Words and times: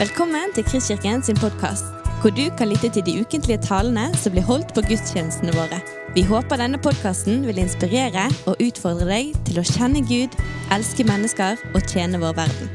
Velkommen 0.00 0.48
til 0.56 0.64
Kristkirken 0.64 1.20
sin 1.20 1.36
podkast, 1.36 1.84
hvor 2.22 2.32
du 2.32 2.46
kan 2.56 2.70
lytte 2.70 2.88
til 2.88 3.02
de 3.04 3.20
ukentlige 3.20 3.60
talene 3.60 4.06
som 4.16 4.32
blir 4.32 4.46
holdt 4.48 4.70
på 4.72 4.80
gudstjenestene 4.86 5.52
våre. 5.52 5.76
Vi 6.14 6.22
håper 6.24 6.56
denne 6.56 6.78
podkasten 6.80 7.42
vil 7.44 7.58
inspirere 7.60 8.22
og 8.48 8.62
utfordre 8.64 9.04
deg 9.10 9.34
til 9.44 9.60
å 9.60 9.64
kjenne 9.68 10.00
Gud, 10.08 10.32
elske 10.72 11.04
mennesker 11.04 11.60
og 11.74 11.84
tjene 11.84 12.16
vår 12.22 12.32
verden. 12.38 12.70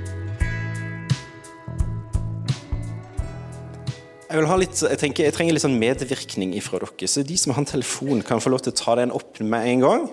Jeg, 4.30 4.46
litt, 4.62 4.84
jeg, 4.86 5.00
tenker, 5.02 5.26
jeg 5.26 5.36
trenger 5.40 5.58
litt 5.58 5.66
sånn 5.66 5.80
medvirkning 5.82 6.54
fra 6.62 6.84
dere. 6.84 7.10
Så 7.10 7.24
de 7.26 7.40
som 7.42 7.56
har 7.56 7.64
en 7.64 7.72
telefon, 7.72 8.22
kan 8.22 8.44
få 8.44 8.54
lov 8.54 8.68
til 8.68 8.76
å 8.76 8.78
ta 8.84 9.00
den 9.02 9.16
opp 9.18 9.42
med 9.42 9.66
en 9.72 9.88
gang. 9.88 10.06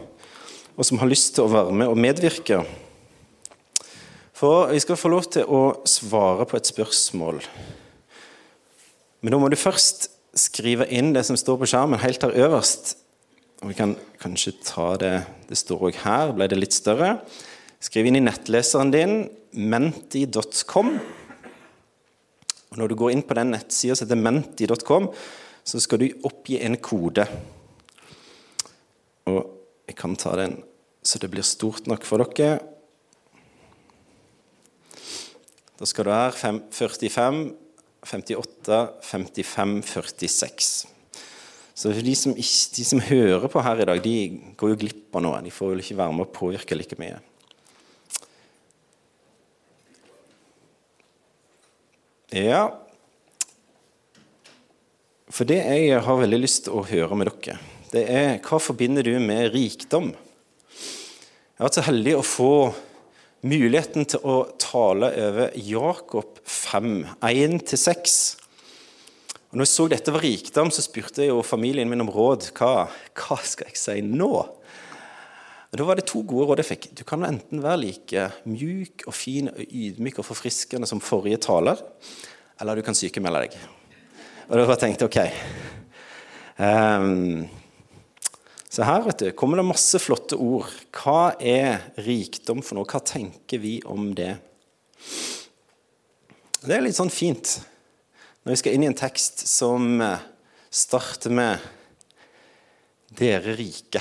Og 0.79 0.89
som 0.89 1.05
har 1.05 1.13
lyst 1.13 1.35
til 1.37 1.45
å 1.45 1.53
være 1.59 1.77
med 1.77 1.93
og 1.93 2.01
medvirke. 2.09 2.63
For 4.43 4.73
vi 4.73 4.81
skal 4.83 4.99
få 4.99 5.07
lov 5.13 5.29
til 5.31 5.47
å 5.47 5.61
svare 5.87 6.43
på 6.51 6.57
et 6.59 6.67
spørsmål. 6.67 7.37
Men 9.23 9.31
da 9.31 9.39
må 9.39 9.47
du 9.53 9.55
først 9.55 10.09
skrive 10.35 10.89
inn 10.91 11.13
det 11.15 11.23
som 11.29 11.39
står 11.39 11.61
på 11.61 11.69
skjermen 11.71 12.03
helt 12.03 12.25
her 12.27 12.35
øverst. 12.49 12.97
Og 13.63 13.71
vi 13.71 13.77
kan 13.79 13.93
kanskje 14.19 14.57
ta 14.67 14.97
det 14.99 15.13
Det 15.47 15.59
står 15.61 15.85
òg 15.87 16.01
her, 16.03 16.33
ble 16.35 16.49
det 16.51 16.59
litt 16.59 16.75
større. 16.75 17.21
Skriv 17.79 18.09
inn 18.09 18.19
i 18.19 18.25
nettleseren 18.25 18.91
din 18.91 19.15
menti.com. 19.55 20.91
Og 22.73 22.83
Når 22.83 22.89
du 22.89 22.97
går 22.99 23.15
inn 23.15 23.23
på 23.23 23.39
den 23.39 23.55
nettsida 23.55 23.95
som 23.95 24.09
heter 24.09 24.23
menti.com, 24.27 25.07
så 25.63 25.79
skal 25.79 26.03
du 26.03 26.09
oppgi 26.27 26.59
en 26.67 26.81
kode. 26.83 27.29
Og 29.31 29.43
jeg 29.87 29.95
kan 30.03 30.19
ta 30.19 30.35
den 30.35 30.59
så 31.03 31.19
det 31.19 31.31
blir 31.31 31.47
stort 31.47 31.87
nok 31.87 32.03
for 32.07 32.23
dere. 32.23 32.72
Da 35.83 35.87
skal 35.91 36.07
du 36.07 36.13
være 36.13 36.55
45, 36.71 37.39
58, 38.07 38.77
55, 39.03 39.73
46. 39.83 40.69
Så 41.75 41.91
de 41.91 42.15
som, 42.15 42.37
de 42.37 42.85
som, 42.87 43.01
hører 43.03 43.49
på 43.51 43.65
her 43.67 43.83
i 43.83 43.87
dag, 43.89 44.03
de 44.05 44.15
går 44.61 44.71
jo 44.71 44.77
glipp 44.79 45.19
av 45.19 45.25
noe. 45.27 45.41
De 45.43 45.51
får 45.51 45.73
vel 45.73 45.83
ikke 45.83 45.97
være 45.99 46.15
med 46.15 46.29
og 46.29 46.37
påvirke 46.37 46.79
like 46.79 47.01
mye. 47.03 47.19
Ja 52.33 52.63
For 55.35 55.45
det 55.51 55.59
jeg 55.67 55.99
har 56.07 56.23
veldig 56.23 56.41
lyst 56.45 56.69
til 56.69 56.79
å 56.79 56.87
høre 56.87 57.19
med 57.19 57.33
dere, 57.33 57.59
det 57.91 58.07
er 58.07 58.39
hva 58.47 58.63
forbinder 58.63 59.03
du 59.03 59.19
med 59.19 59.51
rikdom? 59.51 60.13
Jeg 60.15 61.59
har 61.59 61.67
vært 61.67 61.83
så 61.83 61.89
heldig 61.91 62.19
å 62.21 62.25
få 62.25 62.55
muligheten 63.43 64.07
til 64.07 64.23
å 64.23 64.37
tale 64.61 65.11
over 65.19 65.51
Jakob 65.59 66.39
5, 66.47 66.95
1-6. 67.27 68.17
Og 69.51 69.59
når 69.59 69.67
jeg 69.67 69.73
så 69.73 69.87
dette 69.91 70.15
var 70.15 70.25
rikdom, 70.25 70.71
så 70.73 70.85
spurte 70.85 71.25
jeg 71.25 71.33
jo 71.33 71.43
familien 71.45 71.91
min 71.91 72.05
om 72.05 72.11
råd. 72.13 72.53
Hva, 72.57 72.87
hva 73.19 73.39
skal 73.45 73.69
jeg 73.69 73.81
si 73.81 73.99
nå? 74.07 74.33
Og 75.73 75.79
Da 75.81 75.85
var 75.89 75.97
det 75.97 76.07
to 76.09 76.21
gode 76.29 76.51
råd 76.51 76.63
jeg 76.63 76.69
fikk. 76.69 76.91
Du 76.97 77.03
kan 77.09 77.25
enten 77.25 77.63
være 77.65 77.81
like 77.81 78.27
mjuk 78.45 79.07
og 79.09 79.17
fin 79.17 79.49
og 79.49 79.61
ydmyk 79.65 80.21
og 80.21 80.29
forfriskende 80.29 80.89
som 80.89 81.01
forrige 81.01 81.41
taler, 81.49 81.81
eller 82.61 82.77
du 82.77 82.85
kan 82.85 82.97
sykemelde 82.97 83.47
deg. 83.47 83.57
Og 84.53 84.61
da 84.61 84.77
tenkte 84.77 85.09
jeg 85.09 85.11
ok. 85.11 85.21
Um, 86.61 87.49
så 88.73 88.87
her 88.89 89.03
vet 89.05 89.21
du, 89.21 89.27
kommer 89.37 89.61
det 89.61 89.69
masse 89.69 89.99
flotte 90.01 90.39
ord. 90.41 90.71
Hva 90.97 91.35
er 91.37 91.91
rikdom 92.01 92.63
for 92.65 92.79
noe? 92.79 92.89
Hva 92.89 93.03
tenker 93.05 93.61
vi 93.61 93.75
om 93.85 94.15
det? 94.17 94.31
Det 96.63 96.73
er 96.73 96.81
litt 96.81 96.97
sånn 96.97 97.13
fint 97.13 97.59
når 98.43 98.55
vi 98.55 98.61
skal 98.63 98.77
inn 98.77 98.87
i 98.87 98.89
en 98.89 98.97
tekst 98.97 99.45
som 99.51 100.01
starter 100.73 101.31
med 101.31 101.61
'Dere 103.13 103.53
rike'. 103.59 104.01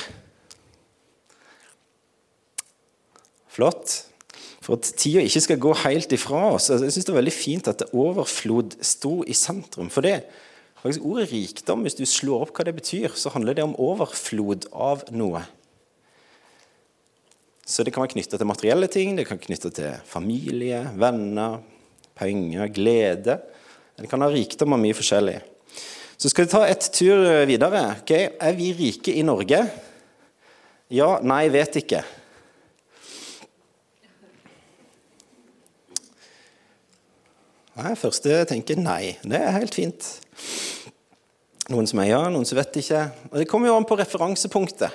Flott. 3.51 4.05
For 4.63 4.77
at 4.77 4.93
tida 4.95 5.19
ikke 5.19 5.41
skal 5.43 5.59
gå 5.59 5.73
helt 5.83 6.13
ifra 6.15 6.53
oss. 6.53 6.69
Jeg 6.69 6.79
synes 6.79 7.05
Det 7.05 7.09
er 7.09 7.19
veldig 7.19 7.33
fint 7.33 7.67
at 7.67 7.79
det 7.83 7.91
overflod 7.91 8.77
sto 8.79 9.23
i 9.27 9.33
sentrum. 9.33 9.89
For 9.89 10.01
det 10.01 10.23
faktisk 10.81 11.05
ordet 11.05 11.29
rikdom, 11.31 11.85
hvis 11.85 11.97
du 11.97 12.05
slår 12.09 12.47
opp 12.47 12.55
hva 12.57 12.65
det 12.67 12.75
betyr, 12.77 13.13
så 13.15 13.31
handler 13.33 13.57
det 13.57 13.65
om 13.65 13.77
overflod 13.79 14.67
av 14.73 15.05
noe. 15.13 15.43
Så 17.65 17.85
det 17.85 17.93
kan 17.93 18.03
være 18.03 18.15
knytta 18.15 18.39
til 18.39 18.49
materielle 18.49 18.89
ting, 18.91 19.13
det 19.15 19.27
kan 19.29 19.37
være 19.37 19.47
knytta 19.47 19.71
til 19.77 19.93
familie, 20.09 20.81
venner, 20.99 21.61
penger, 22.17 22.67
glede. 22.73 23.37
Det 24.01 24.09
kan 24.09 24.25
ha 24.25 24.31
rikdom 24.31 24.75
av 24.75 24.81
mye 24.81 24.97
forskjellig. 24.97 25.37
Så 26.21 26.29
skal 26.29 26.45
vi 26.45 26.51
ta 26.51 26.65
et 26.69 26.87
tur 26.93 27.23
videre. 27.49 27.85
Okay. 28.01 28.33
Er 28.41 28.57
vi 28.57 28.73
rike 28.77 29.13
i 29.17 29.23
Norge? 29.25 29.61
Ja, 30.93 31.15
nei, 31.25 31.45
vet 31.53 31.79
ikke. 31.79 32.03
Nei, 37.79 37.93
første 37.97 38.41
tenker 38.49 38.77
nei. 38.77 39.15
Det 39.23 39.39
er 39.39 39.55
helt 39.55 39.77
fint. 39.79 40.11
Noen 41.71 41.87
som 41.87 42.01
er 42.03 42.11
ja, 42.11 42.19
noen 42.31 42.47
som 42.47 42.57
vet 42.59 42.81
ikke. 42.81 43.05
Og 43.31 43.39
Det 43.39 43.47
kommer 43.49 43.71
jo 43.71 43.77
an 43.79 43.87
på 43.87 43.95
referansepunktet. 43.99 44.91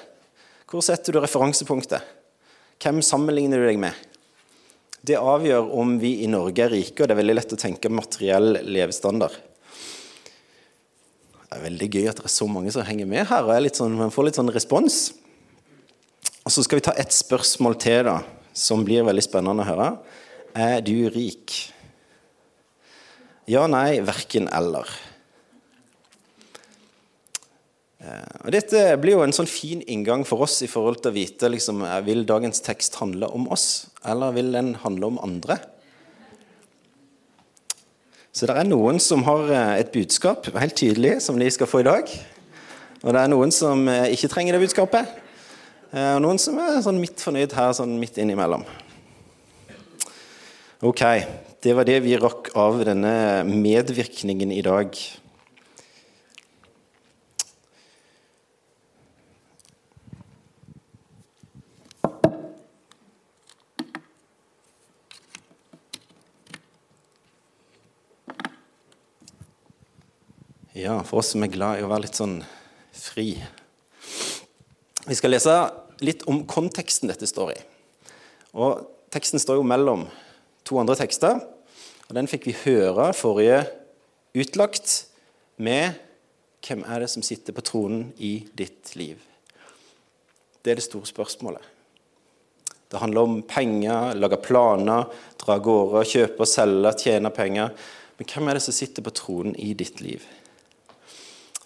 Hvor 0.69 0.82
setter 0.84 1.14
du 1.14 1.22
referansepunktet? 1.22 2.04
Hvem 2.82 3.00
sammenligner 3.04 3.62
du 3.62 3.69
deg 3.69 3.81
med? 3.81 3.97
Det 5.06 5.16
avgjør 5.16 5.70
om 5.78 5.94
vi 6.03 6.16
i 6.25 6.28
Norge 6.28 6.64
er 6.64 6.72
rike, 6.75 6.98
og 6.98 7.06
det 7.06 7.14
er 7.14 7.20
veldig 7.20 7.37
lett 7.38 7.54
å 7.54 7.60
tenke 7.60 7.92
materiell 7.92 8.59
levestandard. 8.66 9.37
Det 11.47 11.54
er 11.54 11.62
veldig 11.62 11.88
gøy 11.88 12.09
at 12.10 12.19
det 12.19 12.26
er 12.26 12.34
så 12.34 12.48
mange 12.50 12.72
som 12.75 12.84
henger 12.84 13.08
med 13.08 13.28
her, 13.31 13.47
og 13.47 13.69
sånn, 13.78 13.94
man 13.97 14.12
får 14.12 14.28
litt 14.28 14.41
sånn 14.41 14.53
respons. 14.53 14.98
Og 16.43 16.53
Så 16.53 16.66
skal 16.66 16.81
vi 16.81 16.87
ta 16.88 16.97
ett 16.98 17.14
spørsmål 17.14 17.78
til, 17.81 18.10
da, 18.10 18.19
som 18.53 18.84
blir 18.84 19.06
veldig 19.06 19.25
spennende 19.25 19.64
å 19.64 19.70
høre. 19.70 19.88
Er 20.58 20.82
du 20.84 21.08
rik? 21.14 21.54
Ja, 23.47 23.69
nei, 23.70 24.03
verken 24.03 24.50
eller. 24.50 24.91
Eh, 28.06 28.27
og 28.44 28.53
Dette 28.55 28.83
blir 29.03 29.17
jo 29.17 29.25
en 29.25 29.34
sånn 29.34 29.49
fin 29.50 29.81
inngang 29.91 30.22
for 30.27 30.44
oss 30.47 30.61
i 30.62 30.71
forhold 30.71 31.00
til 31.03 31.11
å 31.11 31.17
vite 31.17 31.50
liksom, 31.50 31.83
eh, 31.83 32.03
vil 32.06 32.27
dagens 32.28 32.62
tekst 32.62 33.00
handle 33.00 33.28
om 33.34 33.49
oss, 33.50 33.89
eller 34.06 34.34
vil 34.37 34.53
den 34.53 34.75
handle 34.84 35.11
om 35.11 35.19
andre. 35.22 35.59
Så 38.37 38.47
det 38.47 38.56
er 38.56 38.69
noen 38.69 39.00
som 39.00 39.25
har 39.25 39.50
eh, 39.50 39.81
et 39.81 39.93
budskap 39.93 40.47
helt 40.55 40.77
tydelig 40.77 41.21
som 41.25 41.39
de 41.39 41.50
skal 41.50 41.67
få 41.71 41.83
i 41.83 41.89
dag. 41.89 42.11
Og 43.03 43.12
det 43.12 43.22
er 43.22 43.31
noen 43.31 43.53
som 43.53 43.87
ikke 43.87 44.31
trenger 44.33 44.56
det 44.56 44.62
budskapet. 44.65 45.11
Og 45.93 46.23
noen 46.25 46.41
som 46.43 46.56
er 46.59 46.81
sånn 46.83 46.97
midt 46.99 47.21
fornøyd 47.23 47.53
her, 47.55 47.75
sånn 47.77 47.93
midt 48.00 48.17
innimellom. 48.19 48.65
Ok, 50.83 51.05
det 51.62 51.77
var 51.77 51.87
det 51.87 52.00
vi 52.03 52.17
rakk 52.19 52.50
av 52.59 52.81
denne 52.88 53.44
medvirkningen 53.47 54.50
i 54.56 54.65
dag. 54.65 54.97
Ja, 70.76 70.98
for 71.09 71.22
oss 71.22 71.31
som 71.32 71.41
er 71.41 71.48
glad 71.48 71.78
i 71.78 71.84
å 71.87 71.88
være 71.88 72.04
litt 72.04 72.19
sånn 72.19 72.42
fri. 72.92 73.31
Vi 75.09 75.16
skal 75.16 75.32
lese 75.32 75.54
litt 76.04 76.26
om 76.28 76.42
konteksten 76.44 77.09
dette 77.09 77.25
står 77.31 77.54
i. 77.54 77.56
Og 78.60 78.84
Teksten 79.14 79.40
står 79.40 79.56
jo 79.56 79.64
mellom 79.64 80.05
to 80.69 80.76
andre 80.76 80.99
tekster. 81.00 81.40
Og 82.11 82.12
Den 82.12 82.28
fikk 82.28 82.44
vi 82.50 82.56
høre 82.67 83.08
forrige 83.17 83.62
utlagt 84.37 85.06
med 85.56 86.02
Hvem 86.67 86.84
er 86.84 87.06
det 87.06 87.08
som 87.14 87.25
sitter 87.25 87.56
på 87.56 87.64
tronen 87.64 88.11
i 88.19 88.43
ditt 88.58 88.93
liv? 89.00 89.20
Det 90.61 90.75
er 90.75 90.81
det 90.81 90.88
store 90.90 91.08
spørsmålet. 91.08 91.62
Det 92.90 93.00
handler 93.00 93.23
om 93.23 93.37
penger, 93.49 94.17
lage 94.19 94.44
planer, 94.44 95.06
dra 95.40 95.56
av 95.56 95.62
gårde, 95.62 96.02
kjøpe 96.11 96.43
og 96.43 96.50
selge, 96.50 96.99
tjene 97.06 97.32
penger. 97.32 97.70
Men 98.19 98.28
hvem 98.28 98.50
er 98.50 98.58
det 98.58 98.67
som 98.67 98.76
sitter 98.76 99.06
på 99.06 99.14
tronen 99.14 99.55
i 99.56 99.76
ditt 99.78 100.02
liv? 100.05 100.26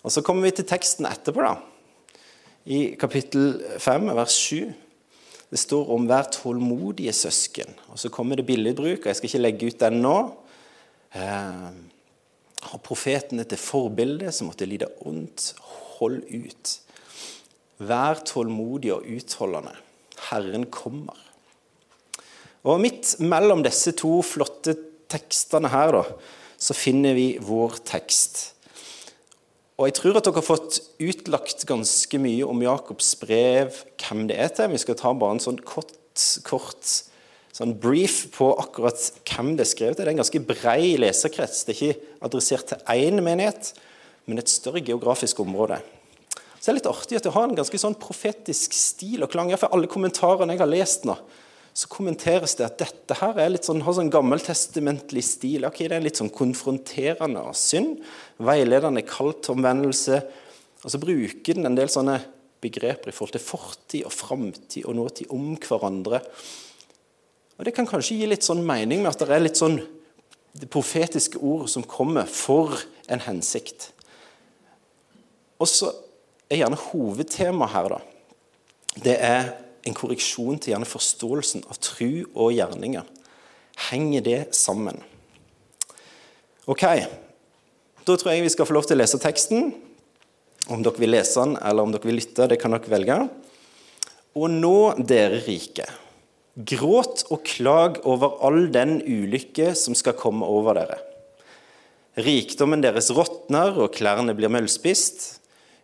Og 0.02 0.12
Så 0.12 0.22
kommer 0.24 0.48
vi 0.48 0.54
til 0.56 0.68
teksten 0.68 1.08
etterpå, 1.08 1.44
da. 1.44 1.56
I 2.64 2.96
kapittel 3.00 3.60
5, 3.80 4.10
vers 4.16 4.32
7. 4.32 4.72
Det 5.50 5.58
står 5.58 5.90
om 5.90 6.06
'vær 6.06 6.30
tålmodige 6.30 7.12
søsken'. 7.12 7.74
Og 7.88 7.98
Så 7.98 8.08
kommer 8.08 8.36
det 8.36 8.46
billedbruk, 8.46 8.98
og 8.98 9.06
jeg 9.06 9.16
skal 9.16 9.28
ikke 9.28 9.42
legge 9.42 9.66
ut 9.66 9.80
den 9.80 10.02
nå. 10.02 10.32
Eh, 11.14 11.70
har 12.62 12.78
profetene 12.78 13.44
til 13.44 13.58
forbilde 13.58 14.32
som 14.32 14.46
måtte 14.46 14.66
lide 14.66 14.86
ondt. 15.06 15.54
Hold 15.98 16.22
ut. 16.28 16.80
Vær 17.78 18.14
tålmodig 18.24 18.92
og 18.92 19.02
utholdende. 19.02 19.74
Herren 20.30 20.66
kommer. 20.66 21.16
Og 22.64 22.80
Midt 22.80 23.16
mellom 23.20 23.62
disse 23.62 23.92
to 23.96 24.20
flotte 24.22 24.76
tekstene 25.08 25.68
her, 25.72 25.92
da, 25.92 26.02
så 26.60 26.76
finner 26.76 27.16
vi 27.16 27.38
vår 27.40 27.80
tekst. 27.88 28.54
Og 29.80 29.86
Jeg 29.88 29.94
tror 29.96 30.18
at 30.18 30.26
dere 30.26 30.36
har 30.36 30.44
fått 30.44 30.76
utlagt 31.00 31.62
ganske 31.64 32.18
mye 32.20 32.44
om 32.44 32.58
Jakobs 32.60 33.14
brev, 33.16 33.78
hvem 33.96 34.26
det 34.28 34.36
er 34.36 34.50
til. 34.52 34.68
Vi 34.74 34.80
skal 34.82 34.98
ta 35.00 35.14
bare 35.16 35.38
en 35.38 35.40
sånn 35.40 35.56
kort, 35.64 35.94
kort 36.44 36.90
sånn 37.56 37.72
brief 37.80 38.26
på 38.34 38.50
akkurat 38.60 39.00
hvem 39.30 39.54
det 39.56 39.64
er 39.64 39.70
skrevet 39.70 39.96
til. 39.96 40.04
Det 40.04 40.10
er 40.10 40.12
en 40.12 40.20
ganske 40.20 40.42
brei 40.50 40.98
leserkrets. 41.00 41.62
Det 41.64 41.72
er 41.72 41.78
ikke 41.78 42.18
adressert 42.28 42.68
til 42.74 42.84
én 42.92 43.24
menighet, 43.24 43.72
men 44.28 44.42
et 44.42 44.52
større 44.52 44.84
geografisk 44.84 45.40
område. 45.40 45.80
Så 46.58 46.66
det 46.66 46.74
er 46.74 46.78
litt 46.82 46.92
artig 46.92 47.16
at 47.16 47.30
det 47.30 47.32
har 47.38 47.48
en 47.48 47.56
ganske 47.56 47.80
sånn 47.80 47.96
profetisk 48.04 48.76
stil 48.76 49.24
og 49.24 49.32
klang. 49.32 49.48
Iallfall 49.48 49.72
alle 49.78 49.88
kommentarene 49.88 50.58
jeg 50.58 50.60
har 50.60 50.74
lest 50.76 51.08
nå, 51.08 51.16
så 51.72 51.88
kommenteres 51.88 52.56
det 52.58 52.66
at 52.66 52.80
dette 52.82 53.16
her 53.20 53.38
er 53.38 53.52
litt 53.52 53.66
sånn, 53.68 53.82
har 53.86 53.94
sånn 53.96 54.10
gammeltestamentlig 54.12 55.22
stil. 55.24 55.66
Ok, 55.68 55.84
Det 55.86 55.96
er 55.96 56.04
litt 56.04 56.18
sånn 56.18 56.32
konfronterende 56.34 57.40
av 57.40 57.54
synd. 57.54 58.00
Veiledende 58.38 59.04
kalt 59.06 59.44
til 59.44 59.54
omvendelse. 59.54 60.20
Og 60.82 60.90
så 60.90 61.00
bruker 61.00 61.54
den 61.54 61.66
en 61.66 61.78
del 61.78 61.88
sånne 61.92 62.18
begreper 62.60 63.08
i 63.08 63.14
forhold 63.14 63.36
til 63.36 63.44
fortid 63.44 64.04
og 64.08 64.12
framtid 64.12 64.84
og 64.84 64.96
nåtid 64.98 65.30
om 65.32 65.54
hverandre. 65.56 66.20
Og 67.58 67.64
Det 67.64 67.74
kan 67.76 67.86
kanskje 67.86 68.16
gi 68.16 68.26
litt 68.26 68.44
sånn 68.44 68.64
mening 68.64 69.02
med 69.02 69.12
at 69.12 69.18
det 69.20 69.30
er 69.36 69.42
litt 69.44 69.60
sånn 69.60 69.78
det 70.56 70.68
profetiske 70.72 71.38
ord 71.38 71.68
som 71.70 71.84
kommer 71.86 72.26
for 72.26 72.74
en 73.08 73.20
hensikt. 73.20 73.92
Og 75.60 75.68
så 75.68 75.92
er 76.50 76.62
gjerne 76.62 76.80
hovedtemaet 76.90 77.74
her, 77.74 77.92
da. 77.92 78.00
Det 79.04 79.16
er 79.22 79.52
en 79.86 79.96
korreksjon 79.96 80.58
til 80.60 80.74
gjerne 80.74 80.88
forståelsen 80.88 81.64
av 81.70 81.80
tru 81.82 82.26
og 82.34 82.52
gjerninger. 82.56 83.06
Henger 83.90 84.24
det 84.26 84.40
sammen? 84.56 85.00
Ok, 86.70 86.84
da 88.04 88.16
tror 88.16 88.32
jeg 88.32 88.44
vi 88.44 88.52
skal 88.52 88.68
få 88.68 88.76
lov 88.76 88.86
til 88.88 88.98
å 88.98 89.02
lese 89.02 89.20
teksten. 89.22 89.72
Om 90.70 90.84
dere 90.84 91.02
vil 91.02 91.14
lese 91.14 91.40
den, 91.40 91.56
eller 91.56 91.86
om 91.86 91.94
dere 91.94 92.06
vil 92.06 92.20
lytte, 92.20 92.46
det 92.50 92.60
kan 92.60 92.76
dere 92.76 92.92
velge. 92.92 93.16
Og 94.38 94.52
nå, 94.52 94.76
dere 95.02 95.40
rike, 95.46 95.88
gråt 96.54 97.24
og 97.32 97.42
klag 97.48 97.98
over 98.06 98.36
all 98.46 98.68
den 98.70 99.00
ulykke 99.02 99.72
som 99.78 99.96
skal 99.98 100.18
komme 100.18 100.46
over 100.46 100.78
dere. 100.78 101.00
Rikdommen 102.20 102.82
deres 102.84 103.08
råtner, 103.14 103.74
og 103.80 103.94
klærne 103.96 104.36
blir 104.36 104.52
møllspist. 104.52 105.39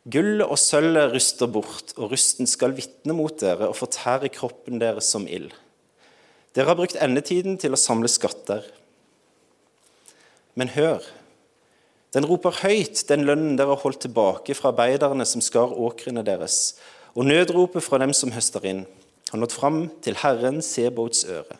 Gullet 0.07 0.47
og 0.47 0.59
sølvet 0.63 1.11
ruster 1.17 1.51
bort, 1.51 1.91
og 1.99 2.13
rusten 2.13 2.47
skal 2.47 2.77
vitne 2.77 3.15
mot 3.17 3.35
dere 3.41 3.67
og 3.73 3.75
fortære 3.75 4.31
kroppen 4.31 4.79
deres 4.79 5.09
som 5.11 5.27
ild. 5.27 5.51
Dere 6.55 6.71
har 6.71 6.79
brukt 6.79 6.99
endetiden 7.03 7.59
til 7.59 7.75
å 7.75 7.81
samle 7.81 8.09
skatter. 8.09 8.63
Men 10.55 10.71
hør, 10.77 11.03
den 12.15 12.25
roper 12.31 12.55
høyt, 12.63 13.03
den 13.11 13.27
lønnen 13.27 13.59
dere 13.59 13.75
har 13.75 13.83
holdt 13.83 14.05
tilbake 14.07 14.55
fra 14.57 14.71
arbeiderne 14.71 15.27
som 15.29 15.43
skar 15.45 15.75
åkrene 15.75 16.23
deres, 16.25 16.79
og 17.19 17.27
nødropet 17.27 17.85
fra 17.85 17.99
dem 18.01 18.15
som 18.17 18.33
høster 18.33 18.65
inn, 18.65 18.87
har 19.33 19.43
nådd 19.43 19.59
fram 19.59 19.83
til 20.07 20.17
Herren 20.23 20.63
Sebots 20.63 21.27
øre. 21.27 21.59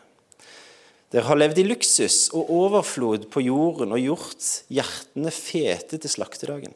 Dere 1.11 1.27
har 1.27 1.39
levd 1.39 1.59
i 1.59 1.67
luksus 1.67 2.29
og 2.35 2.49
overflod 2.51 3.27
på 3.31 3.43
jorden 3.43 3.91
og 3.95 4.01
gjort 4.01 4.51
hjertene 4.71 5.35
fete 5.35 5.99
til 5.99 6.15
slaktedagen. 6.15 6.75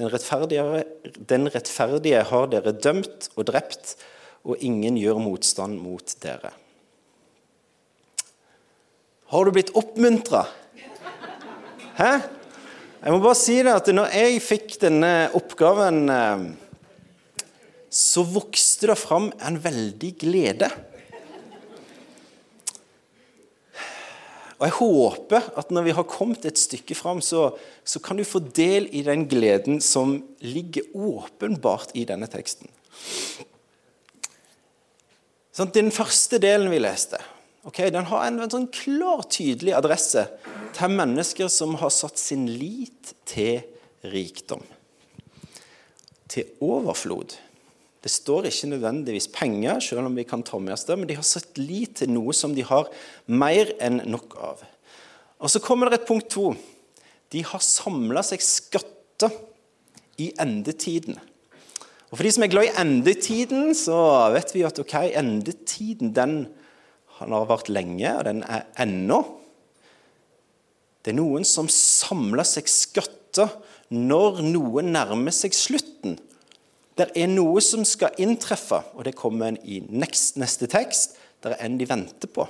Den 0.00 0.08
rettferdige, 0.08 0.84
den 1.28 1.44
rettferdige 1.52 2.22
har 2.24 2.46
dere 2.48 2.72
dømt 2.72 3.26
og 3.36 3.44
drept, 3.50 3.98
og 4.48 4.56
ingen 4.64 4.96
gjør 4.96 5.18
motstand 5.20 5.76
mot 5.76 6.14
dere. 6.24 6.54
Har 9.28 9.44
du 9.44 9.52
blitt 9.52 9.74
oppmuntra? 9.76 10.46
Hæ? 11.98 12.14
Jeg 13.00 13.12
må 13.12 13.20
bare 13.20 13.36
si 13.36 13.58
det 13.60 13.74
at 13.76 13.90
når 13.92 14.16
jeg 14.16 14.40
fikk 14.44 14.78
denne 14.86 15.12
oppgaven, 15.36 16.00
eh, 16.12 16.48
så 17.92 18.24
vokste 18.24 18.88
det 18.94 18.96
fram 19.00 19.28
en 19.36 19.60
veldig 19.60 20.14
glede. 20.24 20.72
Og 24.60 24.66
Jeg 24.68 24.76
håper 24.76 25.46
at 25.56 25.70
når 25.72 25.86
vi 25.86 25.92
har 25.96 26.04
kommet 26.04 26.44
et 26.44 26.60
stykke 26.60 26.94
fram, 26.94 27.22
så, 27.24 27.46
så, 27.80 28.00
kan 28.04 28.18
du 28.20 28.26
få 28.28 28.42
del 28.44 28.90
i 28.92 29.00
den 29.06 29.24
gleden 29.28 29.80
som 29.80 30.18
ligger 30.44 30.84
åpenbart 30.92 31.94
i 31.96 32.04
denne 32.04 32.28
teksten. 32.28 32.68
Sånn, 35.56 35.72
den 35.72 35.88
første 35.92 36.36
delen 36.42 36.68
vi 36.72 36.80
leste, 36.82 37.22
okay, 37.64 37.88
den 37.88 38.04
har 38.12 38.26
en, 38.26 38.42
en 38.44 38.52
sånn 38.52 38.68
klar, 38.72 39.24
tydelig 39.32 39.72
adresse 39.78 40.26
til 40.76 40.92
mennesker 40.92 41.48
som 41.48 41.78
har 41.80 41.92
satt 41.96 42.20
sin 42.20 42.44
lit 42.52 43.14
til 43.28 43.64
rikdom. 44.12 44.62
Til 46.30 46.52
overflod. 46.60 47.32
Det 48.00 48.10
står 48.12 48.48
ikke 48.48 48.70
nødvendigvis 48.70 49.28
penger, 49.32 49.80
selv 49.84 50.08
om 50.08 50.16
vi 50.16 50.24
kan 50.24 50.42
ta 50.46 50.58
med 50.58 50.72
oss 50.72 50.86
det, 50.88 50.96
men 50.96 51.08
de 51.08 51.18
har 51.18 51.26
sett 51.26 51.58
lit 51.60 51.98
til 52.00 52.12
noe 52.14 52.32
som 52.36 52.54
de 52.56 52.64
har 52.64 52.88
mer 53.28 53.74
enn 53.82 54.00
nok 54.08 54.36
av. 54.40 54.62
Og 55.40 55.52
Så 55.52 55.60
kommer 55.60 55.88
det 55.88 56.00
et 56.00 56.08
punkt 56.08 56.30
to. 56.32 56.54
De 57.32 57.44
har 57.44 57.60
samla 57.60 58.22
seg 58.24 58.40
skatter 58.44 59.32
i 60.20 60.30
endetiden. 60.40 61.18
Og 62.10 62.16
For 62.16 62.26
de 62.26 62.32
som 62.34 62.44
er 62.44 62.52
glad 62.52 62.70
i 62.70 62.78
endetiden, 62.80 63.74
så 63.76 63.98
vet 64.34 64.54
vi 64.56 64.64
at 64.66 64.80
ok, 64.80 64.96
endetiden 65.20 66.14
den 66.16 66.40
har 67.20 67.46
vært 67.48 67.68
lenge, 67.68 68.16
og 68.16 68.24
den 68.26 68.42
er 68.48 68.64
ennå. 68.80 69.20
Det 71.04 71.12
er 71.12 71.20
noen 71.20 71.46
som 71.48 71.68
samler 71.72 72.48
seg 72.48 72.68
skatter 72.68 73.52
når 73.92 74.42
noe 74.44 74.84
nærmer 74.84 75.34
seg 75.34 75.54
slutten. 75.56 76.18
Det 77.00 77.06
er 77.16 77.30
noe 77.32 77.62
som 77.64 77.84
skal 77.88 78.18
inntreffe, 78.20 78.82
og 78.92 79.06
det 79.06 79.16
kommer 79.16 79.56
i 79.64 79.78
neste 79.88 80.68
tekst. 80.68 81.16
Det 81.40 81.54
er 81.54 81.62
en 81.64 81.78
de 81.80 81.86
venter 81.88 82.28
på. 82.28 82.44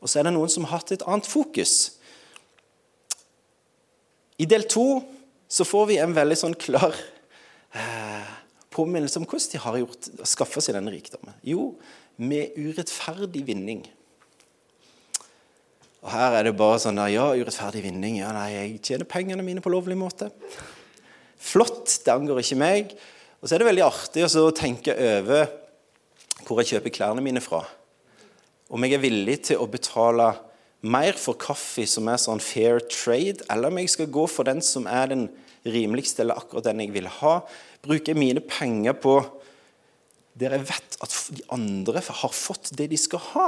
Og 0.00 0.08
så 0.08 0.20
er 0.20 0.28
det 0.28 0.32
noen 0.36 0.52
som 0.52 0.64
har 0.64 0.78
hatt 0.78 0.94
et 0.94 1.04
annet 1.04 1.28
fokus. 1.28 1.74
I 4.40 4.48
del 4.48 4.64
to 4.72 5.02
så 5.52 5.66
får 5.68 5.90
vi 5.90 5.98
en 6.00 6.16
veldig 6.16 6.38
sånn 6.40 6.56
klar 6.58 6.96
eh, 7.76 8.30
påminnelse 8.74 9.20
om 9.20 9.28
hvordan 9.28 9.52
de 9.52 9.60
har 9.66 9.78
gjort, 9.82 10.08
skaffa 10.32 10.64
seg 10.64 10.78
denne 10.78 10.94
rikdommen. 10.94 11.36
Jo, 11.46 11.74
med 12.16 12.56
urettferdig 12.56 13.44
vinning. 13.46 13.84
Og 16.04 16.12
Her 16.12 16.38
er 16.40 16.48
det 16.48 16.56
bare 16.56 16.80
sånn 16.82 17.00
der, 17.00 17.12
Ja, 17.12 17.28
urettferdig 17.36 17.84
vinning. 17.84 18.18
Ja, 18.22 18.32
nei, 18.36 18.48
jeg 18.54 18.80
tjener 18.84 19.08
pengene 19.08 19.44
mine 19.44 19.62
på 19.64 19.72
lovlig 19.72 19.96
måte. 20.00 20.32
Flott, 21.44 22.00
det 22.04 22.12
angår 22.12 22.40
ikke 22.40 22.60
meg. 22.60 22.96
Og 23.44 23.48
så 23.50 23.58
er 23.58 23.60
det 23.60 23.66
veldig 23.68 23.82
artig 23.84 24.22
å 24.24 24.50
tenke 24.56 24.94
over 24.96 25.50
hvor 26.46 26.62
jeg 26.62 26.70
kjøper 26.78 26.92
klærne 26.96 27.20
mine 27.20 27.42
fra. 27.44 27.58
Om 28.72 28.86
jeg 28.86 28.94
er 28.96 29.02
villig 29.02 29.34
til 29.50 29.60
å 29.60 29.66
betale 29.68 30.30
mer 30.88 31.18
for 31.20 31.36
kaffe 31.36 31.84
som 31.84 32.08
er 32.08 32.22
sånn 32.22 32.40
fair 32.40 32.80
trade, 32.88 33.44
eller 33.52 33.68
om 33.68 33.80
jeg 33.82 33.92
skal 33.92 34.08
gå 34.16 34.24
for 34.32 34.48
den 34.48 34.64
som 34.64 34.88
er 34.88 35.12
den 35.12 35.26
rimeligste, 35.60 36.22
eller 36.24 36.40
akkurat 36.40 36.70
den 36.70 36.80
jeg 36.86 36.94
vil 36.94 37.10
ha. 37.20 37.34
Bruker 37.84 38.14
jeg 38.14 38.20
mine 38.22 38.40
penger 38.48 38.96
på 38.96 39.18
der 40.40 40.56
jeg 40.56 40.64
vet 40.72 40.96
at 41.04 41.18
de 41.36 41.44
andre 41.52 42.00
har 42.00 42.32
fått 42.32 42.72
det 42.80 42.88
de 42.94 43.02
skal 43.02 43.22
ha. 43.34 43.46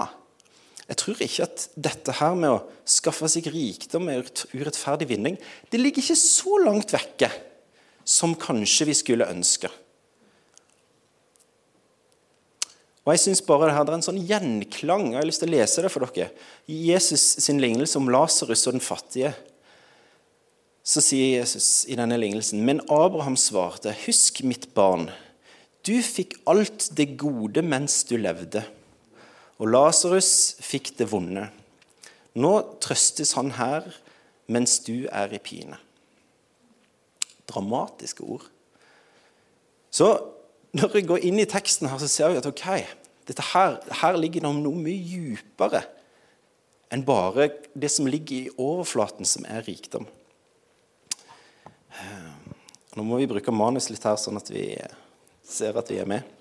Jeg 0.91 1.01
tror 1.01 1.25
ikke 1.25 1.49
at 1.49 1.67
dette 1.89 2.19
her 2.21 2.37
med 2.37 2.53
å 2.53 2.61
skaffe 2.85 3.33
seg 3.33 3.49
rikdom 3.49 4.11
med 4.13 4.29
urettferdig 4.53 5.09
vinning 5.09 5.41
det 5.73 5.81
ligger 5.81 6.05
ikke 6.05 6.21
så 6.21 6.61
langt 6.69 6.93
vekke 6.93 7.33
som 8.07 8.37
kanskje 8.39 8.93
vi 8.93 9.01
skulle 9.01 9.33
ønske. 9.33 9.73
Og 13.07 13.15
jeg 13.15 13.23
synes 13.23 13.43
bare 13.47 13.69
det 13.69 13.77
her, 13.77 13.87
er 13.87 13.95
en 13.95 14.03
sånn 14.03 14.25
gjenklang. 14.27 15.13
Jeg 15.13 15.21
har 15.21 15.29
lyst 15.29 15.45
til 15.45 15.53
å 15.53 15.55
lese 15.55 15.85
det 15.85 15.93
for 15.95 16.03
dere. 16.03 16.33
I 16.67 16.79
Jesus 16.91 17.23
sin 17.45 17.63
lignelse 17.63 18.01
om 18.01 18.11
Lasarus 18.11 18.67
og 18.67 18.75
den 18.75 18.83
fattige 18.83 19.31
så 20.87 21.03
sier 21.03 21.41
Jesus 21.41 21.83
i 21.91 21.97
denne 21.99 22.19
lignelsen 22.19 22.61
Men 22.63 22.79
Abraham 22.87 23.35
svarte, 23.39 23.95
husk 24.05 24.45
mitt 24.47 24.69
barn, 24.75 25.09
du 25.87 25.99
fikk 26.03 26.37
alt 26.51 26.89
det 26.99 27.13
gode 27.19 27.63
mens 27.63 28.01
du 28.07 28.17
levde, 28.19 28.63
og 29.59 29.71
Lasarus 29.71 30.59
fikk 30.63 30.93
det 30.99 31.09
vonde. 31.11 31.47
Nå 32.39 32.53
trøstes 32.83 33.35
han 33.39 33.55
her 33.57 33.87
mens 34.53 34.79
du 34.87 35.07
er 35.11 35.33
i 35.35 35.43
pine. 35.43 35.79
Dramatiske 37.51 38.27
ord. 38.27 38.47
Så 39.91 40.11
når 40.77 40.99
jeg 40.99 41.09
går 41.09 41.25
inn 41.25 41.41
i 41.41 41.49
teksten, 41.49 41.89
her, 41.89 42.01
så 42.03 42.09
ser 42.11 42.33
vi 42.33 42.41
at 42.41 42.49
ok, 42.49 42.65
her, 43.53 43.77
her, 44.01 44.19
ligger 44.21 44.45
det 44.45 44.53
noe 44.61 44.77
mye 44.77 45.01
dypere 45.09 45.83
enn 46.95 47.03
bare 47.03 47.49
det 47.75 47.89
som 47.91 48.07
ligger 48.07 48.37
i 48.37 48.53
overflaten, 48.63 49.27
som 49.27 49.47
er 49.51 49.65
rikdom. 49.67 50.07
Eh, 51.99 52.29
nå 52.95 53.05
må 53.05 53.19
vi 53.19 53.29
bruke 53.31 53.55
manus 53.55 53.91
litt 53.91 54.05
her, 54.07 54.15
sånn 54.21 54.39
at 54.39 54.53
vi 54.53 54.69
ser 55.47 55.79
at 55.81 55.91
vi 55.91 55.99
er 55.99 56.09
med. 56.09 56.35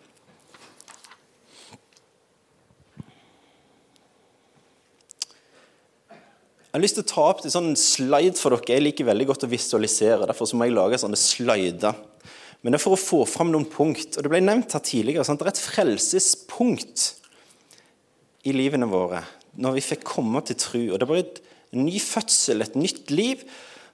Jeg 6.75 6.77
har 6.77 6.83
lyst 6.83 6.97
til 6.99 7.05
å 7.05 7.07
ta 7.07 7.25
opp 7.31 7.41
en 7.47 7.53
sånn 7.53 7.75
slide 7.79 8.35
for 8.35 8.51
dere. 8.51 8.75
Jeg 8.75 8.83
liker 8.83 9.07
veldig 9.07 9.29
godt 9.29 9.45
å 9.47 9.49
visualisere. 9.49 10.27
Derfor 10.27 10.49
må 10.59 10.67
jeg 10.67 10.75
lage 10.75 10.99
sånne 10.99 11.15
slider. 11.15 11.95
Men 12.61 12.73
det 12.73 12.79
er 12.79 12.83
for 12.85 12.95
å 12.95 13.01
få 13.01 13.21
fram 13.29 13.51
noen 13.53 13.67
punkt. 13.69 14.17
Og 14.17 14.25
Det 14.25 14.31
ble 14.31 14.41
nevnt 14.43 14.73
her 14.73 14.83
tidligere. 14.85 15.25
Sant? 15.27 15.41
Det 15.41 15.49
er 15.49 15.55
et 15.55 15.65
frelsespunkt 15.67 17.07
i 18.45 18.53
livene 18.55 18.89
våre 18.89 19.23
når 19.55 19.77
vi 19.77 19.85
fikk 19.85 20.03
komme 20.07 20.41
til 20.45 20.57
tro. 20.59 20.83
Og 20.91 20.99
Det 20.99 21.07
var 21.09 21.21
et 21.21 21.41
ny 21.75 21.99
fødsel, 22.01 22.63
et 22.63 22.75
nytt 22.79 23.13
liv. 23.13 23.45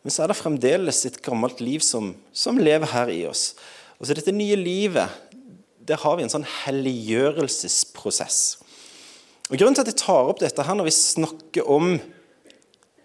Men 0.02 0.14
så 0.14 0.24
er 0.24 0.32
det 0.32 0.40
fremdeles 0.40 1.04
et 1.06 1.22
gammelt 1.22 1.62
liv 1.62 1.84
som, 1.86 2.14
som 2.34 2.58
lever 2.58 2.90
her 2.94 3.12
i 3.14 3.22
oss. 3.30 3.52
Og 4.00 4.08
så 4.08 4.18
dette 4.18 4.34
nye 4.34 4.58
livet, 4.58 5.10
der 5.86 6.02
har 6.02 6.18
vi 6.18 6.26
en 6.26 6.34
sånn 6.34 6.48
helliggjørelsesprosess. 6.64 8.40
Og 9.52 9.60
Grunnen 9.60 9.76
til 9.76 9.84
at 9.84 9.92
jeg 9.92 10.02
tar 10.02 10.32
opp 10.32 10.40
dette 10.42 10.64
her 10.66 10.78
når 10.78 10.88
vi 10.88 10.96
snakker 10.96 11.70
om 11.70 11.94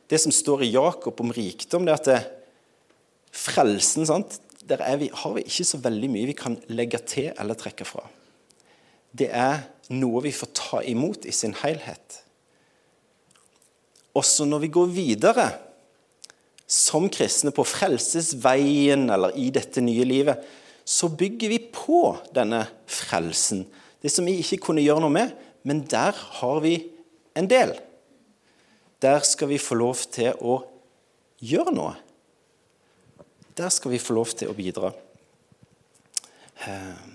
det 0.07 0.21
som 0.23 0.33
står 0.33 0.63
i 0.63 0.73
Jakob 0.77 1.21
om 1.21 1.33
rikdom, 1.35 1.85
det 1.85 1.93
er 1.93 2.01
at 2.01 2.09
det, 2.09 2.21
frelsen 3.37 4.07
sant? 4.09 4.39
Der 4.67 4.97
vi, 4.99 5.11
har 5.15 5.35
vi 5.37 5.45
ikke 5.47 5.67
så 5.67 5.79
veldig 5.79 6.09
mye 6.11 6.29
vi 6.31 6.37
kan 6.39 6.57
legge 6.75 6.99
til 7.07 7.31
eller 7.39 7.59
trekke 7.59 7.87
fra. 7.87 8.03
Det 9.17 9.29
er 9.31 9.63
noe 9.95 10.25
vi 10.25 10.35
får 10.35 10.51
ta 10.57 10.81
imot 10.83 11.27
i 11.29 11.35
sin 11.35 11.55
helhet. 11.63 12.23
Også 14.17 14.47
når 14.49 14.65
vi 14.65 14.73
går 14.75 14.91
videre 14.91 15.47
som 16.67 17.07
kristne 17.13 17.53
på 17.55 17.65
frelsesveien 17.69 19.07
eller 19.13 19.37
i 19.39 19.53
dette 19.55 19.83
nye 19.85 20.07
livet, 20.09 20.43
så 20.87 21.09
bygger 21.11 21.51
vi 21.51 21.61
på 21.71 22.01
denne 22.35 22.65
frelsen. 22.91 23.65
Det 24.03 24.11
som 24.13 24.27
vi 24.27 24.39
ikke 24.43 24.61
kunne 24.69 24.85
gjøre 24.85 25.03
noe 25.03 25.15
med, 25.15 25.35
men 25.67 25.83
der 25.91 26.15
har 26.41 26.61
vi 26.63 26.79
en 27.39 27.49
del. 27.51 27.75
Der 29.03 29.23
skal 29.27 29.51
vi 29.51 29.63
få 29.63 29.79
lov 29.79 30.07
til 30.15 30.35
å 30.41 30.61
gjøre 31.43 31.75
noe. 31.75 31.95
Der 33.57 33.69
skal 33.73 33.95
vi 33.95 34.01
få 34.03 34.13
lov 34.17 34.33
til 34.37 34.51
å 34.53 34.57
bidra. 34.57 34.91
Ehm. 36.69 37.13